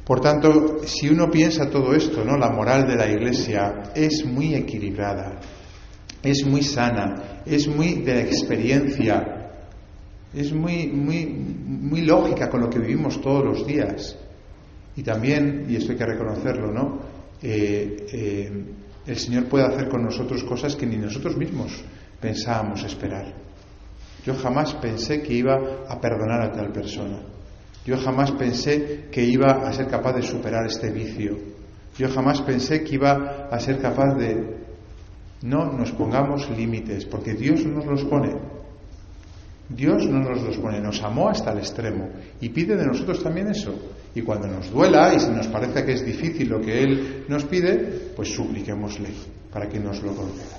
Por 0.05 0.21
tanto, 0.21 0.79
si 0.85 1.09
uno 1.09 1.31
piensa 1.31 1.69
todo 1.69 1.95
esto, 1.95 2.25
¿no? 2.25 2.37
La 2.37 2.51
moral 2.51 2.87
de 2.87 2.97
la 2.97 3.09
Iglesia 3.09 3.93
es 3.95 4.25
muy 4.25 4.55
equilibrada 4.55 5.39
es 6.23 6.47
muy 6.47 6.63
sana, 6.63 7.43
es 7.47 7.67
muy 7.67 7.95
de 8.03 8.15
la 8.15 8.21
experiencia, 8.21 9.51
es 10.35 10.53
muy, 10.53 10.89
muy, 10.89 11.27
muy 11.27 12.03
lógica 12.03 12.49
con 12.49 12.61
lo 12.61 12.71
que 12.71 12.79
vivimos 12.79 13.21
todos 13.21 13.45
los 13.45 13.67
días. 13.67 14.19
Y 14.97 15.03
también, 15.03 15.67
y 15.69 15.77
esto 15.77 15.93
hay 15.93 15.99
que 15.99 16.07
reconocerlo, 16.07 16.73
¿no? 16.73 16.99
Eh, 17.43 18.07
eh, 18.13 18.65
el 19.07 19.17
Señor 19.17 19.49
puede 19.49 19.65
hacer 19.65 19.89
con 19.89 20.03
nosotros 20.03 20.45
cosas 20.45 20.77
que 20.77 20.87
ni 20.87 20.97
nosotros 20.97 21.37
mismos 21.37 21.73
pensábamos 22.21 22.85
esperar. 22.85 23.35
Yo 24.25 24.35
jamás 24.35 24.75
pensé 24.75 25.23
que 25.23 25.33
iba 25.35 25.57
a 25.89 26.01
perdonar 26.01 26.43
a 26.43 26.53
tal 26.53 26.71
persona. 26.71 27.21
Yo 27.87 27.97
jamás 27.97 28.33
pensé 28.33 29.09
que 29.11 29.25
iba 29.25 29.67
a 29.67 29.73
ser 29.73 29.87
capaz 29.87 30.13
de 30.13 30.23
superar 30.23 30.67
este 30.67 30.91
vicio. 30.91 31.39
Yo 31.97 32.09
jamás 32.09 32.43
pensé 32.43 32.85
que 32.85 32.97
iba 32.97 33.49
a 33.51 33.59
ser 33.59 33.81
capaz 33.81 34.15
de, 34.15 34.59
no 35.43 35.73
nos 35.73 35.93
pongamos 35.93 36.49
límites, 36.51 37.07
porque 37.07 37.35
Dios 37.35 37.65
nos 37.65 37.87
los 37.87 38.05
pone. 38.05 38.37
Dios 39.69 40.07
no 40.07 40.19
nos 40.19 40.43
los 40.43 40.59
pone, 40.59 40.81
nos 40.81 41.03
amó 41.03 41.29
hasta 41.29 41.53
el 41.53 41.59
extremo 41.59 42.09
y 42.41 42.49
pide 42.49 42.77
de 42.77 42.87
nosotros 42.87 43.23
también 43.23 43.49
eso. 43.49 43.75
Y 44.15 44.23
cuando 44.23 44.49
nos 44.49 44.71
duela 44.71 45.15
y 45.15 45.21
si 45.21 45.31
nos 45.31 45.47
parece 45.47 45.85
que 45.85 45.93
es 45.93 46.05
difícil 46.05 46.49
lo 46.49 46.61
que 46.61 46.83
Él 46.83 47.25
nos 47.29 47.45
pide, 47.45 47.77
pues 48.17 48.35
supliquémosle 48.35 49.09
para 49.53 49.69
que 49.69 49.79
nos 49.79 50.03
lo 50.03 50.15
conceda. 50.15 50.59